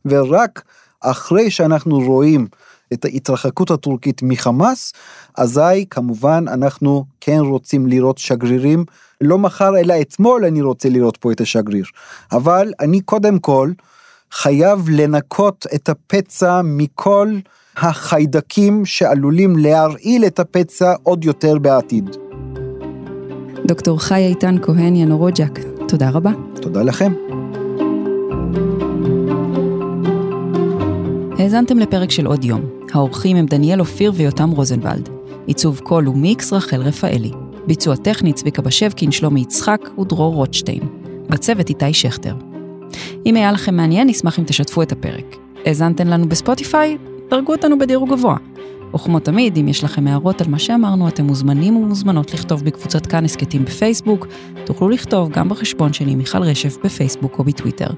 ורק 0.04 0.62
אחרי 1.00 1.50
שאנחנו 1.50 1.98
רואים 1.98 2.46
את 2.94 3.04
ההתרחקות 3.04 3.70
הטורקית 3.70 4.22
מחמאס, 4.22 4.92
אזי 5.36 5.86
כמובן 5.90 6.44
אנחנו 6.48 7.04
כן 7.20 7.38
רוצים 7.40 7.86
לראות 7.86 8.18
שגרירים, 8.18 8.84
לא 9.20 9.38
מחר 9.38 9.78
אלא 9.78 9.94
אתמול 10.00 10.44
אני 10.44 10.62
רוצה 10.62 10.88
לראות 10.88 11.16
פה 11.16 11.32
את 11.32 11.40
השגריר. 11.40 11.84
אבל 12.32 12.72
אני 12.80 13.00
קודם 13.00 13.38
כל 13.38 13.72
חייב 14.32 14.88
לנקות 14.88 15.66
את 15.74 15.88
הפצע 15.88 16.60
מכל 16.64 17.28
החיידקים 17.76 18.84
שעלולים 18.84 19.56
להרעיל 19.56 20.24
את 20.24 20.38
הפצע 20.38 20.94
עוד 21.02 21.24
יותר 21.24 21.58
בעתיד. 21.58 22.16
דוקטור 23.66 24.00
חי 24.00 24.26
איתן 24.26 24.56
כהן 24.62 24.96
ינורוג'ק, 24.96 25.60
תודה 25.88 26.10
רבה. 26.10 26.30
תודה 26.60 26.82
לכם. 26.82 27.23
האזנתם 31.44 31.78
לפרק 31.78 32.10
של 32.10 32.26
עוד 32.26 32.44
יום. 32.44 32.60
האורחים 32.92 33.36
הם 33.36 33.46
דניאל 33.46 33.80
אופיר 33.80 34.12
ויותם 34.14 34.50
רוזנבלד. 34.50 35.08
עיצוב 35.46 35.80
קול 35.84 36.08
ומיקס 36.08 36.52
רחל 36.52 36.82
רפאלי. 36.82 37.30
ביצוע 37.66 37.96
טכני 37.96 38.32
צביקה 38.32 38.62
בשבקין, 38.62 39.10
שלומי 39.10 39.40
יצחק 39.40 39.80
ודרור 39.98 40.34
רוטשטיין. 40.34 40.82
בצוות 41.28 41.68
איתי 41.68 41.94
שכטר. 41.94 42.34
אם 43.26 43.36
היה 43.36 43.52
לכם 43.52 43.74
מעניין, 43.74 44.08
נשמח 44.08 44.38
אם 44.38 44.44
תשתפו 44.44 44.82
את 44.82 44.92
הפרק. 44.92 45.36
האזנתם 45.64 46.08
לנו 46.08 46.28
בספוטיפיי? 46.28 46.98
דרגו 47.30 47.52
אותנו 47.52 47.78
בדירוג 47.78 48.10
גבוה. 48.10 48.36
וכמו 48.94 49.20
תמיד, 49.20 49.56
אם 49.56 49.68
יש 49.68 49.84
לכם 49.84 50.06
הערות 50.06 50.40
על 50.40 50.48
מה 50.48 50.58
שאמרנו, 50.58 51.08
אתם 51.08 51.24
מוזמנים 51.24 51.76
ומוזמנות 51.76 52.34
לכתוב 52.34 52.64
בקבוצת 52.64 53.06
כאן 53.06 53.24
הסכתים 53.24 53.64
בפייסבוק. 53.64 54.26
תוכלו 54.64 54.88
לכתוב 54.88 55.30
גם 55.30 55.48
בחשבון 55.48 55.92
שלי 55.92 56.14
מיכל 56.14 56.42
רשף 56.42 56.76
בפייסבוק 56.84 57.38
או 57.38 57.44
בטוויטר. 57.44 57.88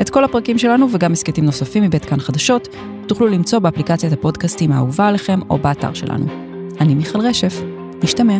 את 0.00 0.10
כל 0.10 0.24
הפרקים 0.24 0.58
שלנו 0.58 0.86
וגם 0.92 1.12
הסכתים 1.12 1.44
נוספים 1.44 1.82
מבית 1.82 2.04
כאן 2.04 2.20
חדשות 2.20 2.68
תוכלו 3.06 3.26
למצוא 3.26 3.58
באפליקציית 3.58 4.12
הפודקאסטים 4.12 4.72
האהובה 4.72 5.08
עליכם 5.08 5.40
או 5.50 5.58
באתר 5.58 5.94
שלנו. 5.94 6.26
אני 6.80 6.94
מיכל 6.94 7.20
רשף, 7.20 7.62
נשתמע. 8.02 8.38